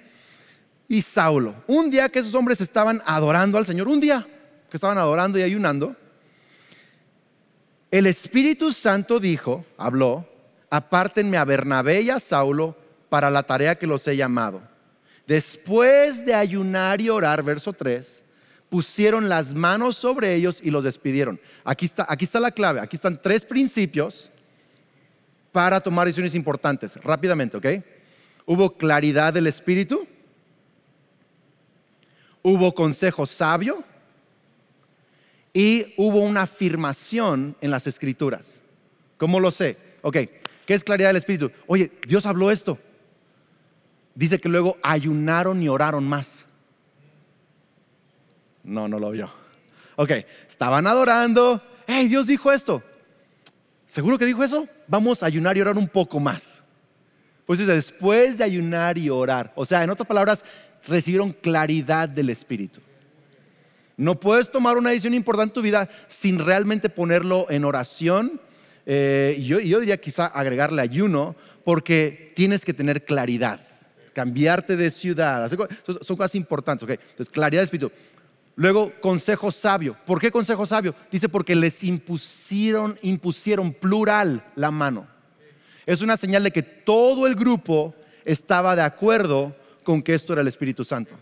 y 0.88 1.02
Saulo. 1.02 1.54
Un 1.66 1.90
día 1.90 2.08
que 2.08 2.20
esos 2.20 2.34
hombres 2.34 2.62
estaban 2.62 3.02
adorando 3.04 3.58
al 3.58 3.66
Señor, 3.66 3.88
un 3.88 4.00
día 4.00 4.26
que 4.70 4.76
estaban 4.76 4.96
adorando 4.96 5.38
y 5.38 5.42
ayunando, 5.42 5.94
el 7.90 8.06
Espíritu 8.06 8.72
Santo 8.72 9.20
dijo, 9.20 9.66
habló, 9.76 10.26
apártenme 10.70 11.36
a 11.36 11.44
Bernabé 11.44 12.00
y 12.00 12.10
a 12.10 12.18
Saulo 12.18 12.76
para 13.10 13.30
la 13.30 13.42
tarea 13.42 13.76
que 13.76 13.86
los 13.86 14.08
he 14.08 14.16
llamado. 14.16 14.62
Después 15.26 16.24
de 16.24 16.34
ayunar 16.34 17.00
y 17.00 17.10
orar, 17.10 17.42
verso 17.42 17.72
3, 17.72 18.23
pusieron 18.74 19.28
las 19.28 19.54
manos 19.54 19.94
sobre 19.94 20.34
ellos 20.34 20.58
y 20.60 20.72
los 20.72 20.82
despidieron. 20.82 21.40
Aquí 21.62 21.86
está, 21.86 22.06
aquí 22.08 22.24
está 22.24 22.40
la 22.40 22.50
clave, 22.50 22.80
aquí 22.80 22.96
están 22.96 23.22
tres 23.22 23.44
principios 23.44 24.32
para 25.52 25.80
tomar 25.80 26.08
decisiones 26.08 26.34
importantes. 26.34 26.96
Rápidamente, 26.96 27.56
¿ok? 27.56 27.66
Hubo 28.44 28.76
claridad 28.76 29.32
del 29.32 29.46
espíritu, 29.46 30.08
hubo 32.42 32.74
consejo 32.74 33.26
sabio 33.26 33.84
y 35.52 35.94
hubo 35.96 36.18
una 36.18 36.42
afirmación 36.42 37.56
en 37.60 37.70
las 37.70 37.86
escrituras. 37.86 38.60
¿Cómo 39.18 39.38
lo 39.38 39.52
sé? 39.52 39.78
Ok, 40.02 40.16
¿qué 40.66 40.74
es 40.74 40.82
claridad 40.82 41.10
del 41.10 41.18
espíritu? 41.18 41.52
Oye, 41.68 41.92
Dios 42.08 42.26
habló 42.26 42.50
esto. 42.50 42.76
Dice 44.16 44.40
que 44.40 44.48
luego 44.48 44.78
ayunaron 44.82 45.62
y 45.62 45.68
oraron 45.68 46.08
más. 46.08 46.44
No, 48.64 48.88
no 48.88 48.98
lo 48.98 49.10
vio. 49.10 49.30
Ok, 49.96 50.10
estaban 50.48 50.86
adorando. 50.86 51.62
Hey, 51.86 52.08
Dios 52.08 52.26
dijo 52.26 52.50
esto. 52.50 52.82
¿Seguro 53.86 54.18
que 54.18 54.24
dijo 54.24 54.42
eso? 54.42 54.66
Vamos 54.88 55.22
a 55.22 55.26
ayunar 55.26 55.56
y 55.56 55.60
orar 55.60 55.76
un 55.76 55.86
poco 55.86 56.18
más. 56.18 56.62
Pues 57.46 57.58
dice, 57.58 57.74
después 57.74 58.38
de 58.38 58.44
ayunar 58.44 58.96
y 58.96 59.10
orar. 59.10 59.52
O 59.54 59.66
sea, 59.66 59.84
en 59.84 59.90
otras 59.90 60.08
palabras, 60.08 60.44
recibieron 60.88 61.32
claridad 61.32 62.08
del 62.08 62.30
Espíritu. 62.30 62.80
No 63.96 64.18
puedes 64.18 64.50
tomar 64.50 64.76
una 64.76 64.90
decisión 64.90 65.14
importante 65.14 65.50
en 65.50 65.54
tu 65.54 65.62
vida 65.62 65.88
sin 66.08 66.38
realmente 66.38 66.88
ponerlo 66.88 67.46
en 67.50 67.64
oración. 67.64 68.40
Eh, 68.86 69.40
yo, 69.46 69.60
yo 69.60 69.78
diría 69.78 70.00
quizá 70.00 70.26
agregarle 70.26 70.82
ayuno 70.82 71.36
porque 71.64 72.32
tienes 72.34 72.64
que 72.64 72.74
tener 72.74 73.04
claridad 73.04 73.60
cambiarte 74.14 74.76
de 74.76 74.90
ciudad, 74.90 75.50
son 76.00 76.16
cosas 76.16 76.34
importantes, 76.36 76.84
¿ok? 76.84 76.90
Entonces, 76.92 77.28
claridad 77.28 77.60
de 77.60 77.64
espíritu. 77.64 77.92
Luego, 78.56 78.92
consejo 79.00 79.50
sabio. 79.50 79.96
¿Por 80.06 80.20
qué 80.20 80.30
consejo 80.30 80.64
sabio? 80.64 80.94
Dice 81.10 81.28
porque 81.28 81.54
les 81.54 81.82
impusieron, 81.82 82.96
impusieron 83.02 83.72
plural 83.72 84.44
la 84.54 84.70
mano. 84.70 85.06
Es 85.86 86.00
una 86.02 86.16
señal 86.16 86.44
de 86.44 86.52
que 86.52 86.62
todo 86.62 87.26
el 87.26 87.34
grupo 87.34 87.94
estaba 88.24 88.76
de 88.76 88.82
acuerdo 88.82 89.54
con 89.82 90.00
que 90.00 90.14
esto 90.14 90.32
era 90.32 90.42
el 90.42 90.48
Espíritu 90.48 90.84
Santo. 90.84 91.14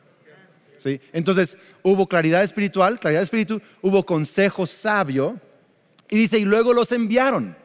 ¿Sí? 0.79 1.01
Entonces, 1.13 1.57
hubo 1.83 2.07
claridad 2.07 2.43
espiritual, 2.43 2.99
claridad 2.99 3.21
de 3.21 3.25
espíritu, 3.25 3.63
hubo 3.83 4.05
consejo 4.05 4.67
sabio, 4.67 5.41
y 6.11 6.17
dice, 6.17 6.39
y 6.39 6.45
luego 6.45 6.75
los 6.75 6.93
enviaron, 6.93 7.57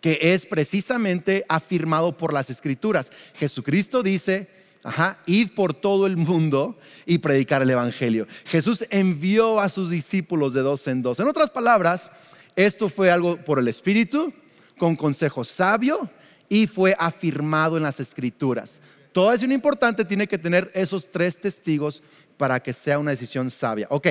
que 0.00 0.18
es 0.20 0.44
precisamente 0.46 1.44
afirmado 1.48 2.16
por 2.16 2.32
las 2.32 2.50
escrituras. 2.50 3.10
Jesucristo 3.34 4.02
dice, 4.02 4.48
Ajá, 4.82 5.18
id 5.26 5.50
por 5.50 5.74
todo 5.74 6.06
el 6.06 6.16
mundo 6.16 6.78
y 7.04 7.18
predicar 7.18 7.60
el 7.60 7.70
Evangelio. 7.70 8.26
Jesús 8.46 8.84
envió 8.90 9.60
a 9.60 9.68
sus 9.68 9.90
discípulos 9.90 10.54
de 10.54 10.62
dos 10.62 10.86
en 10.88 11.02
dos. 11.02 11.20
En 11.20 11.28
otras 11.28 11.50
palabras, 11.50 12.10
Esto 12.56 12.88
fue 12.88 13.10
algo 13.10 13.36
por 13.36 13.58
el 13.58 13.68
Espíritu, 13.68 14.32
con 14.76 14.96
consejo 14.96 15.44
sabio 15.44 16.10
y 16.48 16.66
fue 16.66 16.96
afirmado 16.98 17.76
en 17.76 17.84
las 17.84 18.00
Escrituras. 18.00 18.80
Toda 19.12 19.32
decisión 19.32 19.52
importante 19.52 20.04
tiene 20.04 20.26
que 20.26 20.38
tener 20.38 20.70
esos 20.74 21.10
tres 21.10 21.38
testigos 21.38 22.02
para 22.36 22.60
que 22.60 22.72
sea 22.72 22.98
una 22.98 23.12
decisión 23.12 23.50
sabia. 23.50 23.86
Ok, 23.90 24.08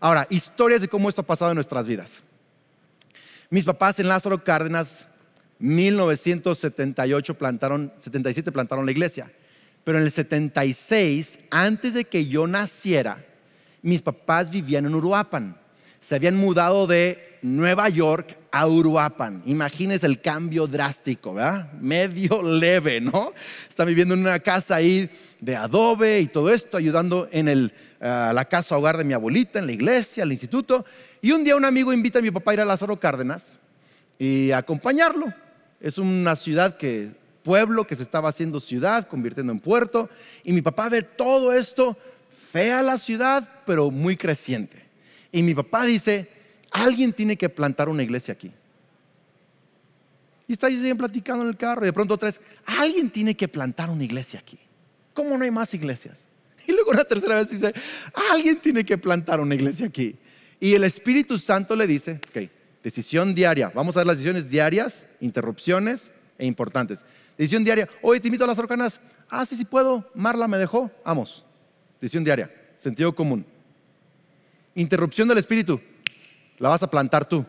ahora, 0.00 0.26
historias 0.30 0.80
de 0.80 0.88
cómo 0.88 1.08
esto 1.08 1.20
ha 1.20 1.26
pasado 1.26 1.50
en 1.50 1.56
nuestras 1.56 1.86
vidas. 1.86 2.22
Mis 3.50 3.64
papás 3.64 3.98
en 3.98 4.08
Lázaro 4.08 4.42
Cárdenas, 4.42 5.06
1978 5.58 7.38
plantaron, 7.38 7.92
77 7.96 8.52
plantaron 8.52 8.84
la 8.84 8.92
iglesia. 8.92 9.30
Pero 9.86 9.98
en 9.98 10.04
el 10.04 10.10
76, 10.10 11.38
antes 11.48 11.94
de 11.94 12.04
que 12.06 12.26
yo 12.26 12.48
naciera, 12.48 13.24
mis 13.82 14.02
papás 14.02 14.50
vivían 14.50 14.84
en 14.84 14.96
Uruapan. 14.96 15.56
Se 16.00 16.16
habían 16.16 16.34
mudado 16.34 16.88
de 16.88 17.38
Nueva 17.42 17.88
York 17.88 18.36
a 18.50 18.66
Uruapan. 18.66 19.44
Imagínense 19.46 20.04
el 20.06 20.20
cambio 20.20 20.66
drástico, 20.66 21.34
¿verdad? 21.34 21.72
Medio 21.74 22.42
leve, 22.60 23.00
¿no? 23.00 23.32
Están 23.68 23.86
viviendo 23.86 24.14
en 24.14 24.22
una 24.22 24.40
casa 24.40 24.74
ahí 24.74 25.08
de 25.38 25.54
adobe 25.54 26.18
y 26.18 26.26
todo 26.26 26.52
esto, 26.52 26.78
ayudando 26.78 27.28
en 27.30 27.46
el, 27.46 27.72
uh, 28.00 28.34
la 28.34 28.44
casa 28.44 28.76
hogar 28.76 28.96
de 28.96 29.04
mi 29.04 29.12
abuelita, 29.12 29.60
en 29.60 29.66
la 29.66 29.72
iglesia, 29.72 30.24
el 30.24 30.32
instituto. 30.32 30.84
Y 31.22 31.30
un 31.30 31.44
día 31.44 31.54
un 31.54 31.64
amigo 31.64 31.92
invita 31.92 32.18
a 32.18 32.22
mi 32.22 32.32
papá 32.32 32.50
a 32.50 32.54
ir 32.54 32.60
a 32.60 32.64
Lázaro 32.64 32.98
Cárdenas 32.98 33.56
y 34.18 34.50
a 34.50 34.58
acompañarlo. 34.58 35.32
Es 35.80 35.96
una 35.96 36.34
ciudad 36.34 36.76
que, 36.76 37.12
pueblo 37.46 37.86
que 37.86 37.94
se 37.94 38.02
estaba 38.02 38.28
haciendo 38.28 38.58
ciudad, 38.58 39.06
convirtiendo 39.06 39.52
en 39.52 39.60
puerto. 39.60 40.10
Y 40.42 40.52
mi 40.52 40.62
papá 40.62 40.88
ve 40.88 41.02
todo 41.02 41.52
esto, 41.52 41.96
fea 42.50 42.82
la 42.82 42.98
ciudad, 42.98 43.62
pero 43.64 43.92
muy 43.92 44.16
creciente. 44.16 44.84
Y 45.30 45.44
mi 45.44 45.54
papá 45.54 45.86
dice, 45.86 46.28
alguien 46.72 47.12
tiene 47.12 47.36
que 47.36 47.48
plantar 47.48 47.88
una 47.88 48.02
iglesia 48.02 48.34
aquí. 48.34 48.50
Y 50.48 50.54
está 50.54 50.66
ahí 50.66 50.94
platicando 50.94 51.44
en 51.44 51.50
el 51.50 51.56
carro 51.56 51.82
y 51.82 51.86
de 51.86 51.92
pronto 51.92 52.14
otra 52.14 52.26
vez, 52.26 52.40
alguien 52.64 53.10
tiene 53.10 53.36
que 53.36 53.46
plantar 53.46 53.90
una 53.90 54.02
iglesia 54.02 54.40
aquí. 54.40 54.58
¿Cómo 55.14 55.38
no 55.38 55.44
hay 55.44 55.52
más 55.52 55.72
iglesias? 55.72 56.26
Y 56.66 56.72
luego 56.72 56.90
una 56.90 57.04
tercera 57.04 57.36
vez 57.36 57.48
dice, 57.48 57.72
alguien 58.32 58.56
tiene 58.56 58.84
que 58.84 58.98
plantar 58.98 59.40
una 59.40 59.54
iglesia 59.54 59.86
aquí. 59.86 60.16
Y 60.58 60.74
el 60.74 60.82
Espíritu 60.82 61.38
Santo 61.38 61.76
le 61.76 61.86
dice, 61.86 62.20
ok, 62.28 62.50
decisión 62.82 63.36
diaria, 63.36 63.70
vamos 63.72 63.96
a 63.96 64.00
ver 64.00 64.08
las 64.08 64.16
decisiones 64.16 64.50
diarias, 64.50 65.06
interrupciones 65.20 66.10
e 66.38 66.46
importantes. 66.46 67.04
Decisión 67.36 67.64
diaria, 67.64 67.88
hoy 68.00 68.20
te 68.20 68.28
invito 68.28 68.44
a 68.44 68.46
las 68.46 68.58
orcanas. 68.58 69.00
Ah, 69.28 69.44
sí, 69.44 69.56
sí 69.56 69.64
puedo, 69.64 70.10
Marla 70.14 70.48
me 70.48 70.56
dejó, 70.56 70.90
vamos. 71.04 71.44
Decisión 72.00 72.24
diaria, 72.24 72.50
sentido 72.76 73.14
común. 73.14 73.44
Interrupción 74.74 75.28
del 75.28 75.38
Espíritu, 75.38 75.80
la 76.58 76.70
vas 76.70 76.82
a 76.82 76.90
plantar 76.90 77.28
tú. 77.28 77.44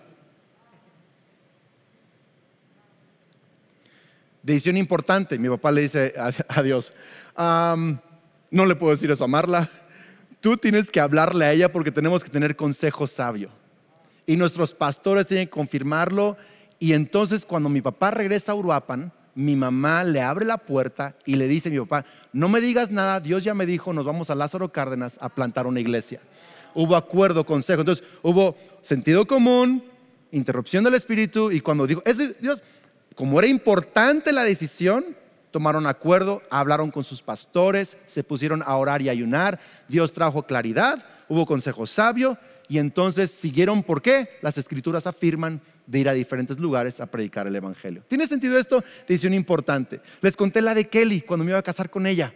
Decisión 4.43 4.77
importante, 4.77 5.37
mi 5.37 5.49
papá 5.49 5.71
le 5.71 5.81
dice 5.81 6.13
a, 6.47 6.61
Dios, 6.61 6.93
no 7.35 8.65
le 8.65 8.75
puedo 8.75 8.93
decir 8.93 9.11
eso 9.11 9.25
a 9.25 9.27
Marla, 9.27 9.69
tú 10.39 10.55
tienes 10.55 10.89
que 10.89 11.01
hablarle 11.01 11.45
a 11.45 11.51
ella 11.51 11.71
porque 11.71 11.91
tenemos 11.91 12.23
que 12.23 12.29
tener 12.29 12.55
consejo 12.55 13.07
sabio. 13.07 13.49
Y 14.25 14.37
nuestros 14.37 14.73
pastores 14.73 15.27
tienen 15.27 15.47
que 15.47 15.51
confirmarlo. 15.51 16.37
Y 16.79 16.93
entonces 16.93 17.45
cuando 17.45 17.67
mi 17.69 17.81
papá 17.81 18.11
regresa 18.11 18.53
a 18.53 18.55
Uruapan, 18.55 19.11
mi 19.37 19.55
mamá 19.55 20.03
le 20.03 20.21
abre 20.21 20.45
la 20.45 20.57
puerta 20.57 21.15
y 21.25 21.35
le 21.35 21.47
dice 21.47 21.69
a 21.69 21.71
mi 21.71 21.79
papá, 21.79 22.05
no 22.33 22.49
me 22.49 22.59
digas 22.59 22.91
nada, 22.91 23.19
Dios 23.19 23.43
ya 23.43 23.53
me 23.53 23.65
dijo, 23.65 23.93
nos 23.93 24.05
vamos 24.05 24.29
a 24.29 24.35
Lázaro 24.35 24.71
Cárdenas 24.71 25.17
a 25.21 25.29
plantar 25.29 25.67
una 25.67 25.79
iglesia 25.79 26.19
hubo 26.77 26.95
acuerdo, 26.95 27.43
consejo. 27.45 27.81
Entonces 27.81 28.05
hubo 28.21 28.55
sentido 28.81 29.25
común, 29.25 29.83
interrupción 30.31 30.83
del 30.83 30.93
espíritu 30.93 31.51
y 31.51 31.59
cuando 31.59 31.87
dijo, 31.87 32.01
es 32.05 32.39
Dios, 32.39 32.61
como 33.15 33.39
era 33.39 33.47
importante 33.47 34.31
la 34.31 34.43
decisión, 34.43 35.03
tomaron 35.49 35.87
acuerdo, 35.87 36.43
hablaron 36.51 36.91
con 36.91 37.03
sus 37.03 37.23
pastores, 37.23 37.97
se 38.05 38.23
pusieron 38.23 38.61
a 38.63 38.75
orar 38.75 39.01
y 39.01 39.09
ayunar, 39.09 39.59
Dios 39.87 40.13
trajo 40.13 40.43
claridad, 40.43 41.03
hubo 41.29 41.45
consejo 41.45 41.85
sabio 41.85 42.37
y 42.69 42.79
entonces 42.79 43.31
siguieron, 43.31 43.83
¿por 43.83 44.01
qué? 44.01 44.29
Las 44.41 44.57
escrituras 44.57 45.07
afirman 45.07 45.61
de 45.85 45.99
ir 45.99 46.09
a 46.09 46.13
diferentes 46.13 46.59
lugares 46.59 46.99
a 46.99 47.05
predicar 47.05 47.47
el 47.47 47.55
Evangelio. 47.55 48.03
¿Tiene 48.07 48.27
sentido 48.27 48.57
esto? 48.57 48.83
Decisión 49.07 49.33
importante. 49.33 50.01
Les 50.21 50.35
conté 50.35 50.61
la 50.61 50.73
de 50.73 50.87
Kelly 50.87 51.21
cuando 51.21 51.45
me 51.45 51.51
iba 51.51 51.59
a 51.59 51.63
casar 51.63 51.89
con 51.89 52.07
ella 52.07 52.33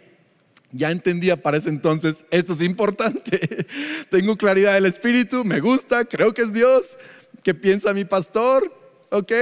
ya 0.72 0.90
entendía 0.90 1.40
para 1.40 1.58
ese 1.58 1.68
entonces, 1.68 2.24
esto 2.30 2.54
es 2.54 2.62
importante. 2.62 3.66
Tengo 4.08 4.36
claridad 4.36 4.74
del 4.74 4.86
Espíritu, 4.86 5.44
me 5.44 5.60
gusta, 5.60 6.04
creo 6.06 6.32
que 6.34 6.42
es 6.42 6.52
Dios. 6.52 6.96
¿Qué 7.42 7.54
piensa 7.54 7.92
mi 7.92 8.04
pastor? 8.04 8.72
¿Ok? 9.10 9.32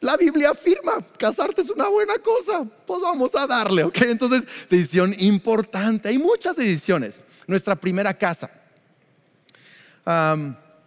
La 0.00 0.18
Biblia 0.18 0.50
afirma, 0.50 0.98
casarte 1.18 1.62
es 1.62 1.70
una 1.70 1.88
buena 1.88 2.18
cosa, 2.18 2.62
pues 2.86 3.00
vamos 3.00 3.34
a 3.34 3.46
darle, 3.46 3.84
¿ok? 3.84 4.02
Entonces, 4.02 4.44
decisión 4.68 5.14
importante. 5.18 6.10
Hay 6.10 6.18
muchas 6.18 6.56
decisiones. 6.56 7.22
Nuestra 7.46 7.76
primera 7.76 8.14
casa. 8.14 8.50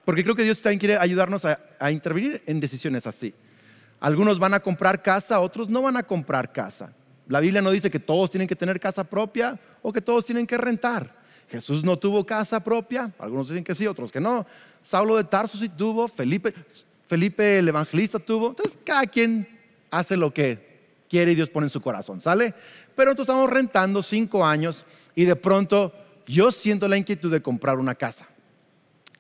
porque 0.06 0.24
creo 0.24 0.36
que 0.36 0.44
Dios 0.44 0.62
también 0.62 0.80
quiere 0.80 0.98
ayudarnos 0.98 1.44
a, 1.46 1.92
intervenir 1.92 2.42
en 2.46 2.60
decisiones 2.60 3.06
así. 3.08 3.34
Algunos 4.00 4.40
van 4.40 4.54
a 4.54 4.60
comprar 4.60 5.02
casa, 5.02 5.40
otros 5.40 5.70
no 5.70 5.82
van 5.82 5.98
a 5.98 6.04
comprar 6.04 6.52
casa. 6.52 6.94
La 7.28 7.40
Biblia 7.40 7.62
no 7.62 7.72
dice 7.72 7.90
que 7.90 8.00
todos 8.00 8.30
tienen 8.30 8.48
que 8.48 8.56
tener 8.56 8.80
casa 8.80 9.04
propia 9.04 9.60
o 9.82 9.92
que 9.92 10.02
todos 10.02 10.26
tienen 10.26 10.48
que 10.48 10.58
rentar. 10.58 11.18
Jesús 11.50 11.84
no 11.84 11.98
tuvo 11.98 12.26
casa 12.26 12.64
propia, 12.64 13.12
algunos 13.20 13.50
dicen 13.50 13.64
que 13.64 13.76
sí, 13.76 13.88
otros 13.88 14.12
que 14.12 14.20
no. 14.20 14.46
Saulo 14.84 15.16
de 15.16 15.24
Tarso 15.24 15.58
sí 15.58 15.70
tuvo, 15.70 16.08
Felipe, 16.08 16.54
Felipe 17.08 17.60
el 17.60 17.68
evangelista 17.68 18.20
tuvo. 18.20 18.50
Entonces 18.50 18.78
cada 18.84 19.06
quien 19.06 19.48
hace 19.90 20.18
lo 20.18 20.34
que 20.34 20.68
quiere 21.10 21.32
y 21.32 21.36
Dios 21.36 21.50
pone 21.50 21.66
en 21.66 21.70
su 21.70 21.82
corazón, 21.82 22.22
¿sale? 22.22 22.54
Pero 22.96 23.12
nosotros 23.12 23.28
estamos 23.28 23.50
rentando 23.50 24.04
cinco 24.04 24.46
años 24.46 24.86
y 25.16 25.26
de 25.26 25.36
pronto 25.36 25.94
yo 26.28 26.52
siento 26.52 26.88
la 26.88 26.98
inquietud 26.98 27.32
de 27.32 27.42
comprar 27.42 27.80
una 27.80 27.96
casa. 27.96 28.28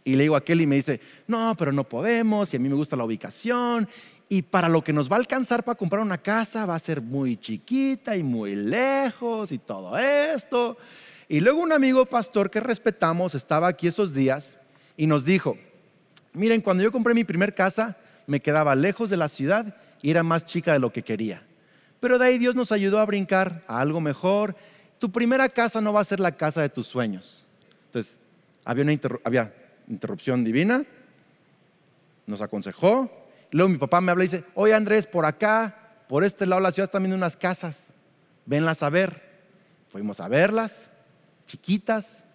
Y 0.04 0.15
le 0.15 0.24
digo 0.24 0.36
a 0.36 0.43
Kelly 0.43 0.63
y 0.63 0.67
me 0.67 0.76
dice, 0.76 1.02
no, 1.28 1.56
pero 1.58 1.72
no 1.72 1.84
podemos, 1.84 2.54
y 2.54 2.58
a 2.58 2.60
mí 2.60 2.70
me 2.70 2.76
gusta 2.76 2.96
la 2.96 3.04
ubicación, 3.04 3.88
y 4.30 4.41
para 4.41 4.70
lo 4.70 4.84
que 4.84 4.93
nos 4.93 5.10
va 5.12 5.15
a 5.15 5.20
alcanzar 5.20 5.63
para 5.63 5.78
comprar 5.78 6.02
una 6.02 6.17
casa 6.17 6.65
va 6.65 6.76
a 6.76 6.80
ser 6.80 7.02
muy 7.02 7.38
chiquita 7.38 8.15
y 8.15 8.24
muy 8.24 8.56
lejos 8.56 9.52
y 9.52 9.58
todo 9.58 9.98
esto. 9.98 10.78
Y 11.30 11.39
luego 11.39 11.62
un 11.62 11.72
amigo 11.72 12.06
pastor 12.06 12.50
que 12.50 12.60
respetamos 12.60 13.36
estaba 13.36 13.67
aquí 13.67 13.88
esos 13.88 14.13
días 14.13 14.58
y 14.96 15.08
nos 15.08 15.26
dijo, 15.26 15.58
miren, 16.34 16.62
cuando 16.62 16.84
yo 16.84 16.91
compré 16.91 17.13
mi 17.13 17.24
primer 17.24 17.54
casa 17.54 17.98
me 18.28 18.41
quedaba 18.41 18.76
lejos 18.76 19.10
de 19.10 19.17
la 19.17 19.30
ciudad 19.30 19.76
y 20.02 20.12
era 20.12 20.24
más 20.24 20.46
chica 20.46 20.74
de 20.74 20.80
lo 20.80 20.91
que 20.91 21.04
quería. 21.04 21.43
Pero 22.00 22.20
de 22.20 22.26
ahí 22.26 22.38
Dios 22.38 22.56
nos 22.56 22.72
ayudó 22.72 23.00
a 23.00 23.06
brincar 23.06 23.63
a 23.67 23.80
algo 23.80 24.02
mejor. 24.02 24.56
Tu 25.00 25.12
primera 25.12 25.48
casa 25.50 25.82
no 25.82 25.94
va 25.94 26.02
a 26.02 26.06
ser 26.06 26.20
la 26.20 26.32
casa 26.32 26.62
de 26.62 26.70
tus 26.70 26.88
sueños. 26.88 27.44
Entonces, 27.86 28.18
había 28.66 28.84
una 28.84 29.00
había 29.24 29.54
interrupción 29.88 30.44
divina, 30.44 30.84
nos 32.26 32.42
aconsejó, 32.42 33.10
Luego 33.52 33.70
mi 33.70 33.78
papá 33.78 34.02
me 34.02 34.12
habla 34.12 34.26
y 34.26 34.28
dice, 34.28 34.44
oye 34.56 34.74
Andrés, 34.74 35.08
por 35.08 35.26
acá, 35.26 36.04
por 36.08 36.24
este 36.24 36.46
lado 36.46 36.62
de 36.62 36.64
la 36.64 36.72
ciudad 36.72 36.88
están 36.88 37.04
viendo 37.04 37.16
unas 37.16 37.38
casas, 37.38 37.94
venlas 38.46 38.84
a 38.84 38.90
ver. 38.90 39.26
Fuimos 39.90 40.20
a 40.20 40.28
verlas, 40.28 40.92
chiquitas, 41.46 42.26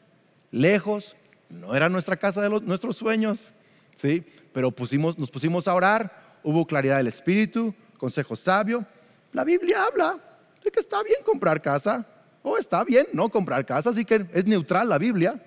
lejos, 0.51 1.16
no 1.51 1.75
era 1.75 1.88
nuestra 1.88 2.16
casa 2.16 2.40
de 2.40 2.48
nuestros 2.61 2.96
sueños, 2.96 3.53
¿sí? 3.94 4.25
pero 4.53 4.70
pusimos, 4.70 5.18
nos 5.18 5.31
pusimos 5.31 5.68
a 5.68 5.75
orar, 5.75 6.38
hubo 6.42 6.66
claridad 6.66 6.96
del 6.96 7.09
espíritu, 7.09 7.75
consejo 7.98 8.37
sabio. 8.37 8.87
La 9.33 9.44
Biblia 9.44 9.85
habla 9.85 10.18
de 10.64 10.70
que 10.70 10.81
está 10.81 11.03
bien 11.03 11.22
comprar 11.25 11.61
casa, 11.61 12.07
o 12.42 12.59
está 12.59 12.85
bien 12.85 13.07
no 13.12 13.28
comprar 13.28 13.64
casa, 13.64 13.90
así 13.90 14.05
que 14.05 14.26
es 14.33 14.46
neutral 14.46 14.88
la 14.88 14.98
Biblia. 14.98 15.40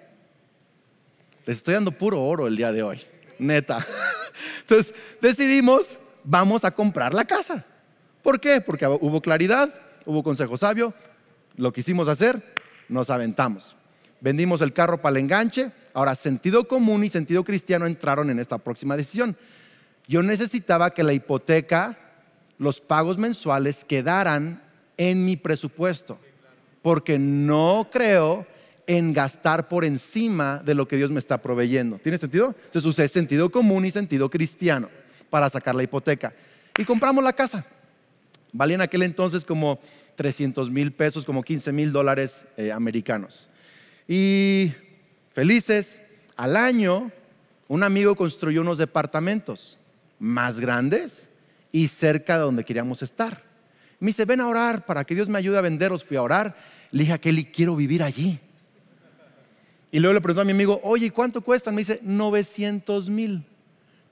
Les 1.45 1.58
estoy 1.58 1.75
dando 1.75 1.91
puro 1.91 2.21
oro 2.21 2.47
el 2.47 2.55
día 2.55 2.71
de 2.71 2.81
hoy, 2.81 3.01
neta. 3.38 3.86
Entonces 4.62 4.93
decidimos, 5.21 5.99
vamos 6.23 6.63
a 6.65 6.71
comprar 6.71 7.13
la 7.13 7.25
casa. 7.25 7.65
¿Por 8.23 8.39
qué? 8.39 8.62
Porque 8.62 8.88
hubo 8.88 9.21
claridad, 9.21 9.73
hubo 10.05 10.23
consejo 10.23 10.58
sabio, 10.58 10.93
lo 11.55 11.71
quisimos 11.71 12.08
hacer, 12.08 12.55
nos 12.89 13.10
aventamos. 13.10 13.75
Vendimos 14.21 14.62
el 14.62 14.73
carro 14.73 15.01
para 15.01 15.12
el 15.12 15.23
enganche, 15.23 15.71
ahora 15.93 16.15
sentido 16.15 16.67
común 16.67 17.03
y 17.03 17.10
sentido 17.10 17.43
cristiano 17.43 17.86
entraron 17.86 18.29
en 18.29 18.39
esta 18.39 18.58
próxima 18.58 18.97
decisión. 18.97 19.38
Yo 20.08 20.23
necesitaba 20.23 20.91
que 20.91 21.03
la 21.03 21.13
hipoteca, 21.13 21.97
los 22.58 22.79
pagos 22.79 23.17
mensuales 23.17 23.86
quedaran 23.86 24.63
en 24.97 25.25
mi 25.25 25.36
presupuesto, 25.36 26.17
porque 26.85 27.17
no 27.17 27.89
creo 27.91 28.45
en 28.85 29.11
gastar 29.11 29.67
por 29.67 29.85
encima 29.85 30.59
de 30.63 30.75
lo 30.75 30.87
que 30.87 30.97
Dios 30.97 31.09
me 31.09 31.17
está 31.17 31.41
proveyendo. 31.41 31.97
¿Tiene 31.97 32.19
sentido? 32.19 32.53
Entonces 32.65 32.85
usé 32.85 33.07
sentido 33.07 33.49
común 33.49 33.85
y 33.85 33.89
sentido 33.89 34.29
cristiano 34.29 34.87
para 35.31 35.49
sacar 35.49 35.73
la 35.73 35.81
hipoteca. 35.81 36.35
Y 36.77 36.85
compramos 36.85 37.23
la 37.23 37.33
casa. 37.33 37.65
Valía 38.53 38.75
en 38.75 38.81
aquel 38.81 39.01
entonces 39.01 39.43
como 39.43 39.79
300 40.15 40.69
mil 40.69 40.91
pesos, 40.91 41.25
como 41.25 41.41
15 41.41 41.71
mil 41.71 41.91
dólares 41.91 42.45
eh, 42.55 42.71
americanos. 42.71 43.49
Y 44.07 44.71
felices, 45.33 45.99
al 46.35 46.55
año 46.55 47.11
un 47.67 47.81
amigo 47.81 48.15
construyó 48.15 48.61
unos 48.61 48.77
departamentos 48.77 49.79
más 50.19 50.59
grandes 50.59 51.29
y 51.71 51.87
cerca 51.87 52.35
de 52.35 52.43
donde 52.43 52.63
queríamos 52.63 53.01
estar. 53.01 53.44
Me 53.99 54.08
dice, 54.08 54.25
ven 54.25 54.41
a 54.41 54.47
orar 54.47 54.86
para 54.86 55.03
que 55.03 55.15
Dios 55.15 55.29
me 55.29 55.38
ayude 55.38 55.58
a 55.58 55.62
venderlos. 55.62 56.03
Fui 56.03 56.17
a 56.17 56.21
orar. 56.21 56.55
Le 56.91 57.01
dije 57.01 57.13
a 57.13 57.17
Kelly, 57.17 57.45
quiero 57.45 57.75
vivir 57.75 58.03
allí. 58.03 58.39
Y 59.91 59.99
luego 59.99 60.13
le 60.13 60.21
preguntó 60.21 60.41
a 60.41 60.45
mi 60.45 60.51
amigo, 60.51 60.79
oye, 60.84 61.10
¿cuánto 61.12 61.41
cuestan? 61.41 61.73
Me 61.75 61.81
dice, 61.81 61.99
900 62.03 63.10
mil. 63.10 63.45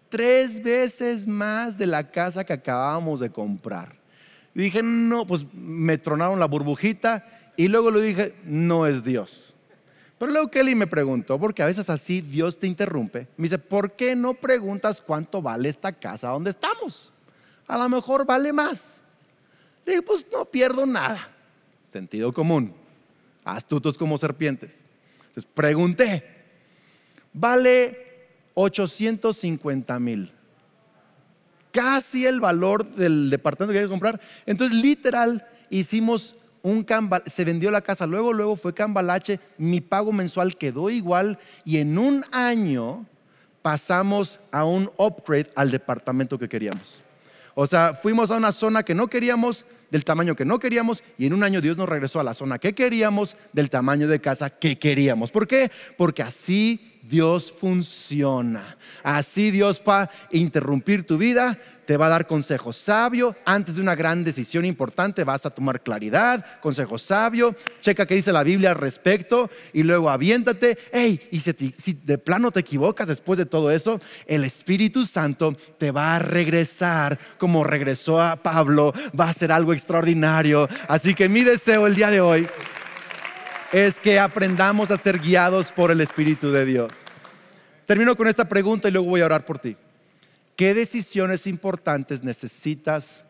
Tres 0.10 0.64
veces 0.64 1.28
más 1.28 1.78
de 1.78 1.88
la 1.88 2.10
casa 2.10 2.44
que 2.46 2.54
acabábamos 2.54 3.20
de 3.20 3.30
comprar. 3.30 3.96
Dije, 4.54 4.82
no, 4.84 5.28
pues 5.28 5.46
me 5.54 5.98
tronaron 5.98 6.40
la 6.40 6.46
burbujita. 6.46 7.26
Y 7.58 7.68
luego 7.68 7.92
le 7.92 8.02
dije, 8.02 8.36
no 8.46 8.88
es 8.88 9.04
Dios. 9.04 9.54
Pero 10.18 10.32
luego 10.32 10.50
Kelly 10.50 10.74
me 10.74 10.88
preguntó, 10.88 11.38
porque 11.38 11.64
a 11.64 11.66
veces 11.66 11.90
así 11.90 12.22
Dios 12.22 12.58
te 12.58 12.66
interrumpe. 12.66 13.28
Me 13.36 13.44
dice, 13.44 13.58
¿por 13.58 13.92
qué 13.92 14.16
no 14.16 14.34
preguntas 14.34 15.02
cuánto 15.02 15.42
vale 15.42 15.68
esta 15.68 15.92
casa 15.92 16.30
donde 16.30 16.52
estamos? 16.52 17.12
A 17.68 17.78
lo 17.78 17.90
mejor 17.90 18.26
vale 18.26 18.54
más. 18.54 19.03
Dije, 19.86 20.02
pues 20.02 20.26
no 20.32 20.46
pierdo 20.46 20.86
nada. 20.86 21.20
Sentido 21.90 22.32
común. 22.32 22.74
Astutos 23.44 23.98
como 23.98 24.18
serpientes. 24.18 24.86
Entonces 25.28 25.50
pregunté, 25.54 26.24
vale 27.34 28.28
850 28.54 30.00
mil. 30.00 30.32
Casi 31.72 32.26
el 32.26 32.40
valor 32.40 32.86
del 32.86 33.30
departamento 33.30 33.74
que 33.74 33.80
quería 33.80 33.90
comprar. 33.90 34.22
Entonces 34.46 34.78
literal 34.78 35.46
hicimos 35.70 36.36
un 36.62 36.86
se 37.26 37.44
vendió 37.44 37.72
la 37.72 37.82
casa, 37.82 38.08
luego, 38.08 38.32
luego 38.32 38.56
fue 38.56 38.74
cambalache, 38.74 39.40
mi 39.58 39.82
pago 39.82 40.14
mensual 40.14 40.56
quedó 40.56 40.90
igual 40.90 41.38
y 41.66 41.78
en 41.78 41.98
un 41.98 42.24
año 42.32 43.06
pasamos 43.62 44.40
a 44.52 44.64
un 44.64 44.90
upgrade 44.98 45.52
al 45.56 45.72
departamento 45.72 46.40
que 46.40 46.48
queríamos. 46.48 47.03
O 47.56 47.68
sea, 47.68 47.94
fuimos 47.94 48.32
a 48.32 48.38
una 48.38 48.52
zona 48.52 48.84
que 48.84 48.96
no 48.96 49.08
queríamos, 49.08 49.66
del 49.92 50.06
tamaño 50.06 50.36
que 50.36 50.46
no 50.46 50.60
queríamos, 50.60 51.04
y 51.18 51.26
en 51.26 51.34
un 51.34 51.44
año 51.44 51.62
Dios 51.62 51.78
nos 51.78 51.90
regresó 51.90 52.20
a 52.20 52.24
la 52.24 52.34
zona 52.34 52.60
que 52.60 52.74
queríamos, 52.74 53.36
del 53.54 53.70
tamaño 53.70 54.08
de 54.08 54.22
casa 54.22 54.50
que 54.50 54.80
queríamos. 54.80 55.32
¿Por 55.32 55.48
qué? 55.48 55.72
Porque 55.98 56.24
así 56.24 56.93
Dios 57.04 57.52
funciona. 57.52 58.78
Así 59.04 59.52
Dios 59.52 59.82
va 59.88 60.04
a 60.04 60.12
interrumpir 60.32 61.06
tu 61.06 61.18
vida, 61.18 61.60
te 61.86 61.98
va 61.98 62.06
a 62.06 62.10
dar 62.10 62.28
consejo 62.28 62.72
sabio. 62.72 63.36
Antes 63.46 63.76
de 63.76 63.82
una 63.82 63.94
gran 63.94 64.24
decisión 64.24 64.64
importante 64.64 65.26
vas 65.26 65.46
a 65.46 65.50
tomar 65.50 65.84
claridad, 65.84 66.46
consejo 66.62 66.98
sabio. 66.98 67.56
Checa 67.82 68.06
qué 68.06 68.16
dice 68.16 68.32
la 68.32 68.44
Biblia 68.44 68.70
al 68.70 68.78
respecto 68.78 69.52
y 69.74 69.84
luego 69.84 70.10
aviéntate. 70.10 70.78
Hey, 70.94 71.20
y 71.30 71.42
si, 71.42 71.76
si 71.78 71.94
de 71.94 72.18
plano 72.18 72.52
te 72.52 72.62
equivocas 72.62 73.08
después 73.10 73.38
de 73.38 73.46
todo 73.46 73.70
eso, 73.70 74.00
el 74.26 74.46
Espíritu 74.46 75.06
Santo 75.06 75.58
te 75.78 75.92
va 75.92 76.16
a 76.16 76.20
regresar 76.20 77.20
como 77.38 77.66
regresó 77.66 78.22
a 78.22 78.38
Pablo. 78.38 78.94
Va 79.20 79.28
a 79.28 79.34
ser 79.34 79.52
algo 79.52 79.74
extraordinario. 79.74 80.70
Así 80.88 81.14
que 81.14 81.28
mi 81.28 81.44
deseo 81.44 81.86
el 81.86 81.96
día 81.96 82.10
de 82.10 82.22
hoy 82.22 82.48
es 83.74 84.00
que 84.00 84.20
aprendamos 84.20 84.92
a 84.92 84.98
ser 84.98 85.18
guiados 85.18 85.72
por 85.72 85.90
el 85.90 86.00
Espíritu 86.00 86.52
de 86.52 86.64
Dios. 86.64 86.92
Termino 87.88 88.16
con 88.16 88.28
esta 88.28 88.48
pregunta 88.48 88.88
y 88.88 88.92
luego 88.92 89.08
voy 89.08 89.22
a 89.22 89.26
orar 89.26 89.46
por 89.46 89.58
ti. 89.58 89.76
¿Qué 90.56 90.76
decisiones 90.76 91.48
importantes 91.48 92.24
necesitas 92.24 93.26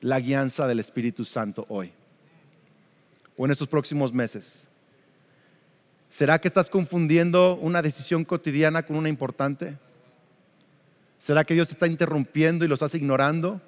la 0.00 0.18
guianza 0.18 0.66
del 0.66 0.80
Espíritu 0.80 1.26
Santo 1.26 1.66
hoy? 1.68 1.92
O 3.36 3.44
en 3.44 3.52
estos 3.52 3.68
próximos 3.68 4.10
meses. 4.10 4.68
¿Será 6.08 6.40
que 6.40 6.48
estás 6.48 6.70
confundiendo 6.70 7.56
una 7.56 7.82
decisión 7.82 8.24
cotidiana 8.24 8.84
con 8.84 8.96
una 8.96 9.10
importante? 9.10 9.76
¿Será 11.18 11.44
que 11.44 11.52
Dios 11.52 11.68
te 11.68 11.74
está 11.74 11.86
interrumpiendo 11.86 12.64
y 12.64 12.68
lo 12.68 12.74
estás 12.74 12.94
ignorando? 12.94 13.60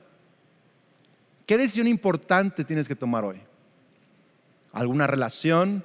¿Qué 1.45 1.59
decisión 1.59 1.87
importante 1.87 2.65
tienes 2.65 2.89
que 2.89 2.97
tomar 2.97 3.23
hoy? 3.27 3.52
Alguna 4.73 5.07
relación, 5.07 5.85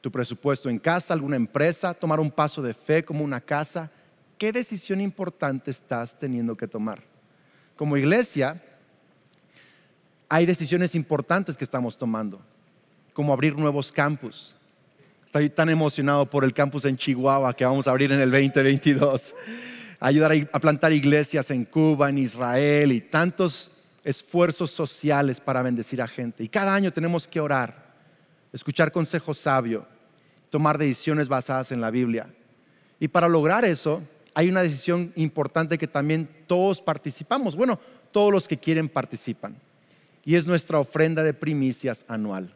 tu 0.00 0.10
presupuesto 0.10 0.68
en 0.68 0.78
casa, 0.78 1.14
alguna 1.14 1.36
empresa, 1.36 1.94
tomar 1.94 2.20
un 2.20 2.30
paso 2.30 2.62
de 2.62 2.74
fe 2.74 3.04
como 3.04 3.24
una 3.24 3.40
casa. 3.40 3.90
¿Qué 4.38 4.52
decisión 4.52 5.00
importante 5.00 5.70
estás 5.70 6.18
teniendo 6.18 6.56
que 6.56 6.66
tomar? 6.66 7.02
Como 7.76 7.96
iglesia, 7.96 8.62
hay 10.28 10.46
decisiones 10.46 10.94
importantes 10.94 11.56
que 11.56 11.64
estamos 11.64 11.96
tomando, 11.98 12.40
como 13.12 13.32
abrir 13.32 13.56
nuevos 13.56 13.92
campus. 13.92 14.54
Estoy 15.24 15.50
tan 15.50 15.68
emocionado 15.68 16.28
por 16.28 16.44
el 16.44 16.52
campus 16.52 16.84
en 16.84 16.96
Chihuahua 16.96 17.54
que 17.54 17.64
vamos 17.64 17.86
a 17.86 17.90
abrir 17.90 18.10
en 18.12 18.20
el 18.20 18.30
2022. 18.30 19.34
Ayudar 20.00 20.32
a 20.52 20.60
plantar 20.60 20.92
iglesias 20.92 21.50
en 21.50 21.64
Cuba, 21.64 22.08
en 22.08 22.18
Israel 22.18 22.90
y 22.90 23.00
tantos 23.00 23.70
esfuerzos 24.04 24.70
sociales 24.70 25.40
para 25.40 25.62
bendecir 25.62 26.00
a 26.00 26.08
gente. 26.08 26.44
Y 26.44 26.48
cada 26.48 26.74
año 26.74 26.92
tenemos 26.92 27.28
que 27.28 27.40
orar, 27.40 27.94
escuchar 28.52 28.92
consejos 28.92 29.38
sabios, 29.38 29.84
tomar 30.50 30.78
decisiones 30.78 31.28
basadas 31.28 31.72
en 31.72 31.80
la 31.80 31.90
Biblia. 31.90 32.32
Y 32.98 33.08
para 33.08 33.28
lograr 33.28 33.64
eso, 33.64 34.02
hay 34.34 34.48
una 34.48 34.62
decisión 34.62 35.12
importante 35.16 35.78
que 35.78 35.86
también 35.86 36.28
todos 36.46 36.80
participamos. 36.80 37.56
Bueno, 37.56 37.80
todos 38.12 38.32
los 38.32 38.48
que 38.48 38.58
quieren 38.58 38.88
participan. 38.88 39.56
Y 40.24 40.34
es 40.34 40.46
nuestra 40.46 40.78
ofrenda 40.78 41.22
de 41.22 41.34
primicias 41.34 42.04
anual, 42.08 42.54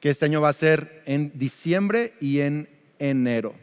que 0.00 0.10
este 0.10 0.24
año 0.24 0.40
va 0.40 0.48
a 0.48 0.54
ser 0.54 1.02
en 1.06 1.32
diciembre 1.38 2.14
y 2.20 2.40
en 2.40 2.68
enero. 2.98 3.54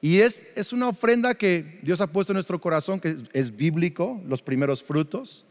Y 0.00 0.20
es, 0.20 0.44
es 0.54 0.72
una 0.74 0.88
ofrenda 0.88 1.34
que 1.34 1.80
Dios 1.82 2.02
ha 2.02 2.06
puesto 2.06 2.32
en 2.32 2.34
nuestro 2.34 2.60
corazón, 2.60 3.00
que 3.00 3.16
es 3.32 3.56
bíblico, 3.56 4.20
los 4.26 4.42
primeros 4.42 4.82
frutos. 4.82 5.46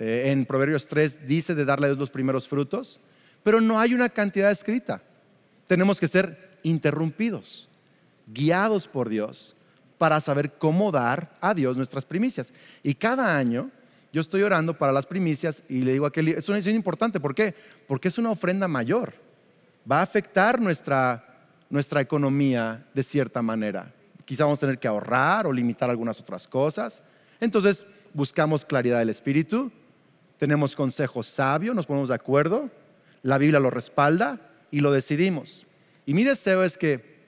Eh, 0.00 0.30
en 0.30 0.46
Proverbios 0.46 0.88
3 0.88 1.28
dice 1.28 1.54
de 1.54 1.66
darle 1.66 1.86
a 1.86 1.88
Dios 1.90 1.98
los 1.98 2.10
primeros 2.10 2.48
frutos, 2.48 3.00
pero 3.42 3.60
no 3.60 3.78
hay 3.78 3.92
una 3.92 4.08
cantidad 4.08 4.50
escrita. 4.50 5.02
Tenemos 5.66 6.00
que 6.00 6.08
ser 6.08 6.58
interrumpidos, 6.62 7.68
guiados 8.26 8.88
por 8.88 9.10
Dios 9.10 9.54
para 9.98 10.18
saber 10.22 10.52
cómo 10.52 10.90
dar 10.90 11.34
a 11.42 11.52
Dios 11.52 11.76
nuestras 11.76 12.06
primicias. 12.06 12.54
Y 12.82 12.94
cada 12.94 13.36
año 13.36 13.70
yo 14.10 14.22
estoy 14.22 14.42
orando 14.42 14.76
para 14.78 14.90
las 14.90 15.04
primicias 15.04 15.62
y 15.68 15.82
le 15.82 15.92
digo 15.92 16.06
a 16.06 16.12
Kelly, 16.12 16.32
es 16.32 16.48
una 16.48 16.56
decisión 16.56 16.76
importante, 16.76 17.20
¿por 17.20 17.34
qué? 17.34 17.54
Porque 17.86 18.08
es 18.08 18.16
una 18.16 18.30
ofrenda 18.30 18.66
mayor. 18.68 19.12
Va 19.90 20.00
a 20.00 20.02
afectar 20.02 20.62
nuestra, 20.62 21.46
nuestra 21.68 22.00
economía 22.00 22.86
de 22.94 23.02
cierta 23.02 23.42
manera. 23.42 23.92
Quizá 24.24 24.44
vamos 24.44 24.58
a 24.58 24.62
tener 24.62 24.78
que 24.78 24.88
ahorrar 24.88 25.46
o 25.46 25.52
limitar 25.52 25.90
algunas 25.90 26.18
otras 26.20 26.48
cosas. 26.48 27.02
Entonces 27.38 27.84
buscamos 28.14 28.64
claridad 28.64 29.00
del 29.00 29.10
espíritu, 29.10 29.70
tenemos 30.40 30.74
consejo 30.74 31.22
sabio, 31.22 31.74
nos 31.74 31.84
ponemos 31.84 32.08
de 32.08 32.14
acuerdo, 32.14 32.70
la 33.22 33.36
Biblia 33.36 33.60
lo 33.60 33.68
respalda 33.68 34.40
y 34.70 34.80
lo 34.80 34.90
decidimos. 34.90 35.66
Y 36.06 36.14
mi 36.14 36.24
deseo 36.24 36.64
es 36.64 36.78
que 36.78 37.20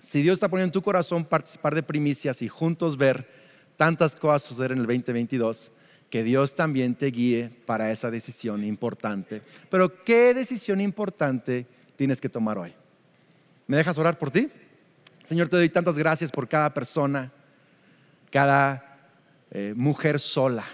si 0.00 0.20
Dios 0.20 0.34
está 0.34 0.48
poniendo 0.48 0.70
en 0.70 0.72
tu 0.72 0.82
corazón 0.82 1.24
participar 1.24 1.76
de 1.76 1.84
primicias 1.84 2.42
y 2.42 2.48
juntos 2.48 2.96
ver 2.96 3.30
tantas 3.76 4.16
cosas 4.16 4.42
suceder 4.42 4.72
en 4.72 4.78
el 4.78 4.86
2022, 4.86 5.70
que 6.10 6.24
Dios 6.24 6.56
también 6.56 6.96
te 6.96 7.06
guíe 7.06 7.50
para 7.66 7.92
esa 7.92 8.10
decisión 8.10 8.64
importante. 8.64 9.42
Pero 9.70 10.02
¿qué 10.02 10.34
decisión 10.34 10.80
importante 10.80 11.68
tienes 11.94 12.20
que 12.20 12.28
tomar 12.28 12.58
hoy? 12.58 12.74
¿Me 13.68 13.76
dejas 13.76 13.96
orar 13.96 14.18
por 14.18 14.32
ti? 14.32 14.50
Señor, 15.22 15.48
te 15.48 15.56
doy 15.56 15.68
tantas 15.68 15.96
gracias 15.96 16.32
por 16.32 16.48
cada 16.48 16.74
persona, 16.74 17.30
cada 18.28 18.98
eh, 19.52 19.72
mujer 19.76 20.18
sola 20.18 20.64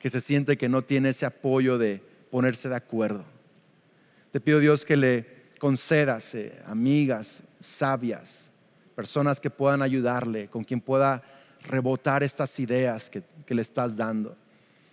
que 0.00 0.10
se 0.10 0.20
siente 0.20 0.56
que 0.56 0.68
no 0.68 0.82
tiene 0.82 1.10
ese 1.10 1.26
apoyo 1.26 1.78
de 1.78 2.02
ponerse 2.30 2.68
de 2.68 2.74
acuerdo. 2.74 3.24
Te 4.32 4.40
pido 4.40 4.58
Dios 4.58 4.84
que 4.84 4.96
le 4.96 5.40
concedas 5.58 6.34
eh, 6.34 6.58
amigas 6.66 7.42
sabias, 7.60 8.50
personas 8.96 9.38
que 9.38 9.50
puedan 9.50 9.82
ayudarle, 9.82 10.48
con 10.48 10.64
quien 10.64 10.80
pueda 10.80 11.22
rebotar 11.64 12.22
estas 12.22 12.58
ideas 12.58 13.10
que, 13.10 13.22
que 13.44 13.54
le 13.54 13.60
estás 13.60 13.94
dando. 13.94 14.36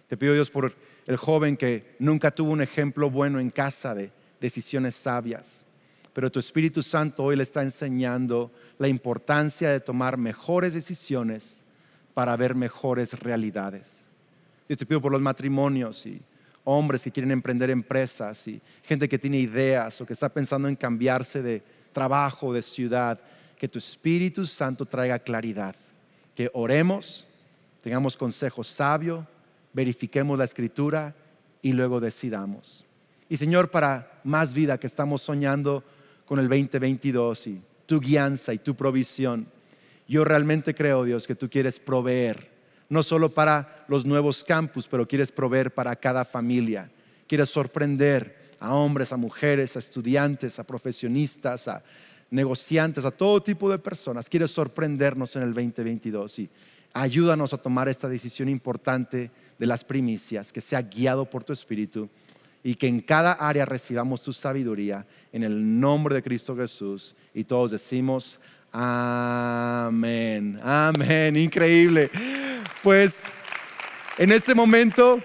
Te 0.07 0.17
pido 0.17 0.33
Dios 0.33 0.51
por 0.51 0.75
el 1.05 1.15
joven 1.15 1.55
que 1.55 1.95
nunca 1.99 2.29
tuvo 2.29 2.51
un 2.51 2.61
ejemplo 2.61 3.09
bueno 3.09 3.39
en 3.39 3.49
casa 3.49 3.95
de 3.95 4.11
decisiones 4.41 4.95
sabias, 4.95 5.65
pero 6.11 6.29
tu 6.29 6.39
Espíritu 6.39 6.83
Santo 6.83 7.23
hoy 7.23 7.37
le 7.37 7.43
está 7.43 7.63
enseñando 7.63 8.51
la 8.77 8.89
importancia 8.89 9.71
de 9.71 9.79
tomar 9.79 10.17
mejores 10.17 10.73
decisiones 10.73 11.63
para 12.13 12.35
ver 12.35 12.55
mejores 12.55 13.13
realidades. 13.13 14.06
Yo 14.67 14.75
te 14.75 14.85
pido 14.85 15.01
por 15.01 15.11
los 15.11 15.21
matrimonios 15.21 16.05
y 16.05 16.21
hombres 16.63 17.01
que 17.01 17.11
quieren 17.11 17.31
emprender 17.31 17.69
empresas 17.69 18.47
y 18.47 18.61
gente 18.83 19.07
que 19.07 19.17
tiene 19.17 19.39
ideas 19.39 20.01
o 20.01 20.05
que 20.05 20.13
está 20.13 20.27
pensando 20.27 20.67
en 20.67 20.75
cambiarse 20.75 21.41
de 21.41 21.63
trabajo, 21.93 22.53
de 22.53 22.61
ciudad, 22.61 23.19
que 23.57 23.67
tu 23.67 23.79
Espíritu 23.79 24.45
Santo 24.45 24.85
traiga 24.85 25.17
claridad, 25.17 25.75
que 26.35 26.51
oremos, 26.53 27.25
tengamos 27.81 28.17
consejo 28.17 28.63
sabio, 28.63 29.25
verifiquemos 29.73 30.37
la 30.37 30.43
escritura 30.43 31.15
y 31.61 31.71
luego 31.71 31.99
decidamos. 31.99 32.85
Y 33.29 33.37
Señor, 33.37 33.71
para 33.71 34.19
más 34.23 34.53
vida 34.53 34.77
que 34.79 34.87
estamos 34.87 35.21
soñando 35.21 35.83
con 36.25 36.39
el 36.39 36.49
2022 36.49 37.47
y 37.47 37.61
tu 37.85 37.99
guianza 37.99 38.53
y 38.53 38.57
tu 38.59 38.75
provisión, 38.75 39.47
Yo 40.09 40.23
realmente 40.23 40.73
creo, 40.73 41.03
Dios, 41.03 41.27
que 41.27 41.35
tú 41.35 41.49
quieres 41.49 41.79
proveer, 41.79 42.49
no 42.89 43.03
solo 43.03 43.33
para 43.33 43.85
los 43.87 44.05
nuevos 44.05 44.43
campus, 44.43 44.87
pero 44.87 45.07
quieres 45.07 45.31
proveer 45.31 45.73
para 45.73 45.95
cada 45.95 46.25
familia. 46.25 46.89
Quieres 47.27 47.49
sorprender 47.49 48.55
a 48.59 48.73
hombres, 48.73 49.11
a 49.11 49.17
mujeres, 49.17 49.75
a 49.75 49.79
estudiantes, 49.79 50.59
a 50.59 50.63
profesionistas, 50.63 51.67
a 51.67 51.83
negociantes, 52.29 53.05
a 53.05 53.11
todo 53.11 53.41
tipo 53.41 53.69
de 53.69 53.79
personas. 53.79 54.29
Quieres 54.29 54.51
sorprendernos 54.51 55.35
en 55.35 55.43
el 55.43 55.53
2022 55.53 56.39
y 56.39 56.49
ayúdanos 56.93 57.53
a 57.53 57.57
tomar 57.57 57.89
esta 57.89 58.07
decisión 58.09 58.49
importante 58.49 59.31
de 59.57 59.65
las 59.67 59.83
primicias, 59.83 60.51
que 60.51 60.61
sea 60.61 60.81
guiado 60.81 61.25
por 61.25 61.43
tu 61.43 61.53
Espíritu 61.53 62.09
y 62.63 62.75
que 62.75 62.87
en 62.87 63.01
cada 63.01 63.33
área 63.33 63.65
recibamos 63.65 64.21
tu 64.21 64.33
sabiduría 64.33 65.05
en 65.31 65.43
el 65.43 65.79
nombre 65.79 66.15
de 66.15 66.23
Cristo 66.23 66.55
Jesús. 66.55 67.15
Y 67.33 67.43
todos 67.43 67.71
decimos, 67.71 68.39
amén, 68.71 70.59
amén, 70.63 71.37
increíble. 71.37 72.09
Pues 72.87 73.23
en 74.17 74.31
este 74.31 74.55
momento, 74.55 75.21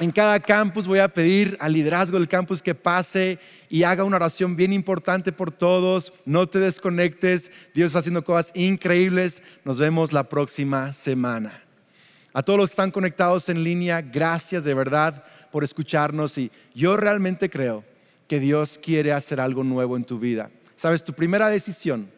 en 0.00 0.10
cada 0.12 0.38
campus 0.38 0.86
voy 0.86 0.98
a 0.98 1.08
pedir 1.08 1.56
al 1.58 1.72
liderazgo 1.72 2.18
del 2.18 2.28
campus 2.28 2.60
que 2.60 2.74
pase 2.74 3.38
y 3.70 3.84
haga 3.84 4.04
una 4.04 4.16
oración 4.16 4.54
bien 4.54 4.70
importante 4.74 5.32
por 5.32 5.50
todos. 5.50 6.12
No 6.26 6.46
te 6.46 6.58
desconectes. 6.58 7.50
Dios 7.72 7.86
está 7.86 8.00
haciendo 8.00 8.22
cosas 8.22 8.52
increíbles. 8.54 9.42
Nos 9.64 9.78
vemos 9.78 10.12
la 10.12 10.24
próxima 10.24 10.92
semana. 10.92 11.62
A 12.34 12.42
todos 12.42 12.58
los 12.58 12.68
que 12.68 12.74
están 12.74 12.90
conectados 12.90 13.48
en 13.48 13.64
línea, 13.64 14.02
gracias 14.02 14.64
de 14.64 14.74
verdad 14.74 15.24
por 15.50 15.64
escucharnos 15.64 16.36
y 16.36 16.52
yo 16.74 16.98
realmente 16.98 17.48
creo 17.48 17.82
que 18.28 18.40
Dios 18.40 18.78
quiere 18.78 19.14
hacer 19.14 19.40
algo 19.40 19.64
nuevo 19.64 19.96
en 19.96 20.04
tu 20.04 20.18
vida. 20.18 20.50
Sabes, 20.76 21.02
tu 21.02 21.14
primera 21.14 21.48
decisión, 21.48 22.10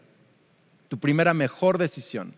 tu 0.89 0.99
primera 0.99 1.35
mejor 1.35 1.79
decisión, 1.79 2.35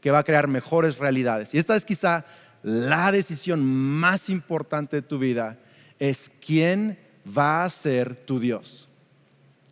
que 0.00 0.10
va 0.10 0.18
a 0.18 0.24
crear 0.24 0.48
mejores 0.48 0.98
realidades. 0.98 1.54
Y 1.54 1.58
esta 1.58 1.76
es 1.76 1.84
quizá 1.84 2.24
la 2.62 3.12
decisión 3.12 3.64
más 3.64 4.28
importante 4.28 4.96
de 4.96 5.02
tu 5.02 5.18
vida, 5.18 5.58
es 5.98 6.30
quién 6.44 6.98
va 7.26 7.64
a 7.64 7.70
ser 7.70 8.16
tu 8.16 8.38
Dios. 8.38 8.88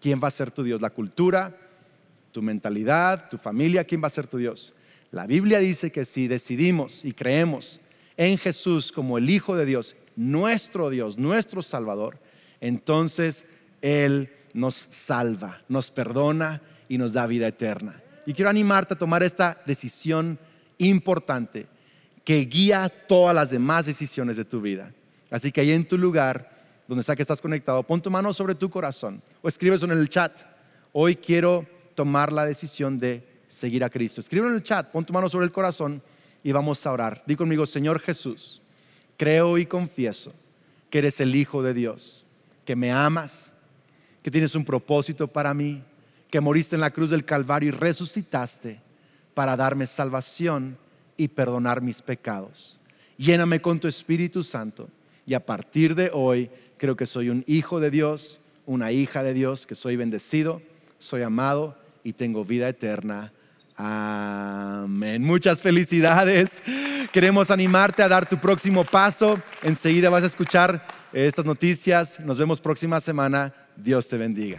¿Quién 0.00 0.20
va 0.22 0.28
a 0.28 0.32
ser 0.32 0.50
tu 0.50 0.62
Dios? 0.62 0.80
La 0.80 0.90
cultura, 0.90 1.56
tu 2.32 2.42
mentalidad, 2.42 3.28
tu 3.28 3.38
familia, 3.38 3.84
¿quién 3.84 4.02
va 4.02 4.08
a 4.08 4.10
ser 4.10 4.26
tu 4.26 4.38
Dios? 4.38 4.72
La 5.10 5.26
Biblia 5.26 5.58
dice 5.58 5.90
que 5.90 6.04
si 6.04 6.28
decidimos 6.28 7.04
y 7.04 7.12
creemos 7.12 7.80
en 8.16 8.38
Jesús 8.38 8.92
como 8.92 9.18
el 9.18 9.30
Hijo 9.30 9.56
de 9.56 9.64
Dios, 9.64 9.96
nuestro 10.16 10.90
Dios, 10.90 11.18
nuestro 11.18 11.62
Salvador, 11.62 12.18
entonces 12.60 13.46
Él 13.82 14.30
nos 14.52 14.74
salva, 14.74 15.60
nos 15.68 15.90
perdona 15.90 16.62
y 16.88 16.98
nos 16.98 17.12
da 17.12 17.26
vida 17.26 17.46
eterna. 17.48 18.02
Y 18.26 18.34
quiero 18.34 18.50
animarte 18.50 18.94
a 18.94 18.98
tomar 18.98 19.22
esta 19.22 19.62
decisión 19.64 20.38
importante 20.78 21.66
que 22.24 22.40
guía 22.40 22.88
todas 22.88 23.34
las 23.34 23.50
demás 23.50 23.86
decisiones 23.86 24.36
de 24.36 24.44
tu 24.44 24.60
vida. 24.60 24.92
Así 25.30 25.52
que 25.52 25.60
ahí 25.60 25.70
en 25.70 25.86
tu 25.86 25.96
lugar, 25.96 26.50
donde 26.88 27.00
está 27.00 27.14
que 27.14 27.22
estás 27.22 27.40
conectado, 27.40 27.84
pon 27.84 28.02
tu 28.02 28.10
mano 28.10 28.32
sobre 28.32 28.56
tu 28.56 28.68
corazón 28.68 29.22
o 29.42 29.48
escribe 29.48 29.76
eso 29.76 29.86
en 29.86 29.92
el 29.92 30.08
chat. 30.08 30.42
Hoy 30.92 31.16
quiero 31.16 31.66
tomar 31.94 32.32
la 32.32 32.44
decisión 32.44 32.98
de 32.98 33.24
seguir 33.46 33.84
a 33.84 33.90
Cristo. 33.90 34.20
Escribe 34.20 34.48
en 34.48 34.54
el 34.54 34.62
chat, 34.62 34.90
pon 34.90 35.04
tu 35.04 35.12
mano 35.12 35.28
sobre 35.28 35.46
el 35.46 35.52
corazón 35.52 36.02
y 36.42 36.52
vamos 36.52 36.84
a 36.84 36.92
orar. 36.92 37.22
Di 37.26 37.36
conmigo, 37.36 37.64
Señor 37.64 38.00
Jesús, 38.00 38.60
creo 39.16 39.56
y 39.56 39.66
confieso 39.66 40.32
que 40.90 40.98
eres 40.98 41.20
el 41.20 41.34
Hijo 41.34 41.62
de 41.62 41.74
Dios, 41.74 42.24
que 42.64 42.76
me 42.76 42.92
amas, 42.92 43.52
que 44.22 44.30
tienes 44.30 44.54
un 44.56 44.64
propósito 44.64 45.28
para 45.28 45.54
mí, 45.54 45.82
que 46.36 46.40
moriste 46.42 46.74
en 46.74 46.82
la 46.82 46.90
cruz 46.90 47.08
del 47.08 47.24
Calvario 47.24 47.70
y 47.70 47.72
resucitaste 47.72 48.78
para 49.32 49.56
darme 49.56 49.86
salvación 49.86 50.76
y 51.16 51.28
perdonar 51.28 51.80
mis 51.80 52.02
pecados. 52.02 52.78
Lléname 53.16 53.62
con 53.62 53.80
tu 53.80 53.88
Espíritu 53.88 54.42
Santo 54.42 54.90
y 55.24 55.32
a 55.32 55.46
partir 55.46 55.94
de 55.94 56.10
hoy 56.12 56.50
creo 56.76 56.94
que 56.94 57.06
soy 57.06 57.30
un 57.30 57.42
hijo 57.46 57.80
de 57.80 57.90
Dios, 57.90 58.38
una 58.66 58.92
hija 58.92 59.22
de 59.22 59.32
Dios, 59.32 59.66
que 59.66 59.74
soy 59.74 59.96
bendecido, 59.96 60.60
soy 60.98 61.22
amado 61.22 61.74
y 62.04 62.12
tengo 62.12 62.44
vida 62.44 62.68
eterna. 62.68 63.32
Amén. 63.74 65.22
Muchas 65.22 65.62
felicidades. 65.62 66.62
Queremos 67.12 67.50
animarte 67.50 68.02
a 68.02 68.08
dar 68.08 68.28
tu 68.28 68.36
próximo 68.36 68.84
paso. 68.84 69.40
Enseguida 69.62 70.10
vas 70.10 70.24
a 70.24 70.26
escuchar 70.26 70.86
estas 71.14 71.46
noticias. 71.46 72.20
Nos 72.20 72.38
vemos 72.38 72.60
próxima 72.60 73.00
semana. 73.00 73.54
Dios 73.74 74.06
te 74.06 74.18
bendiga. 74.18 74.58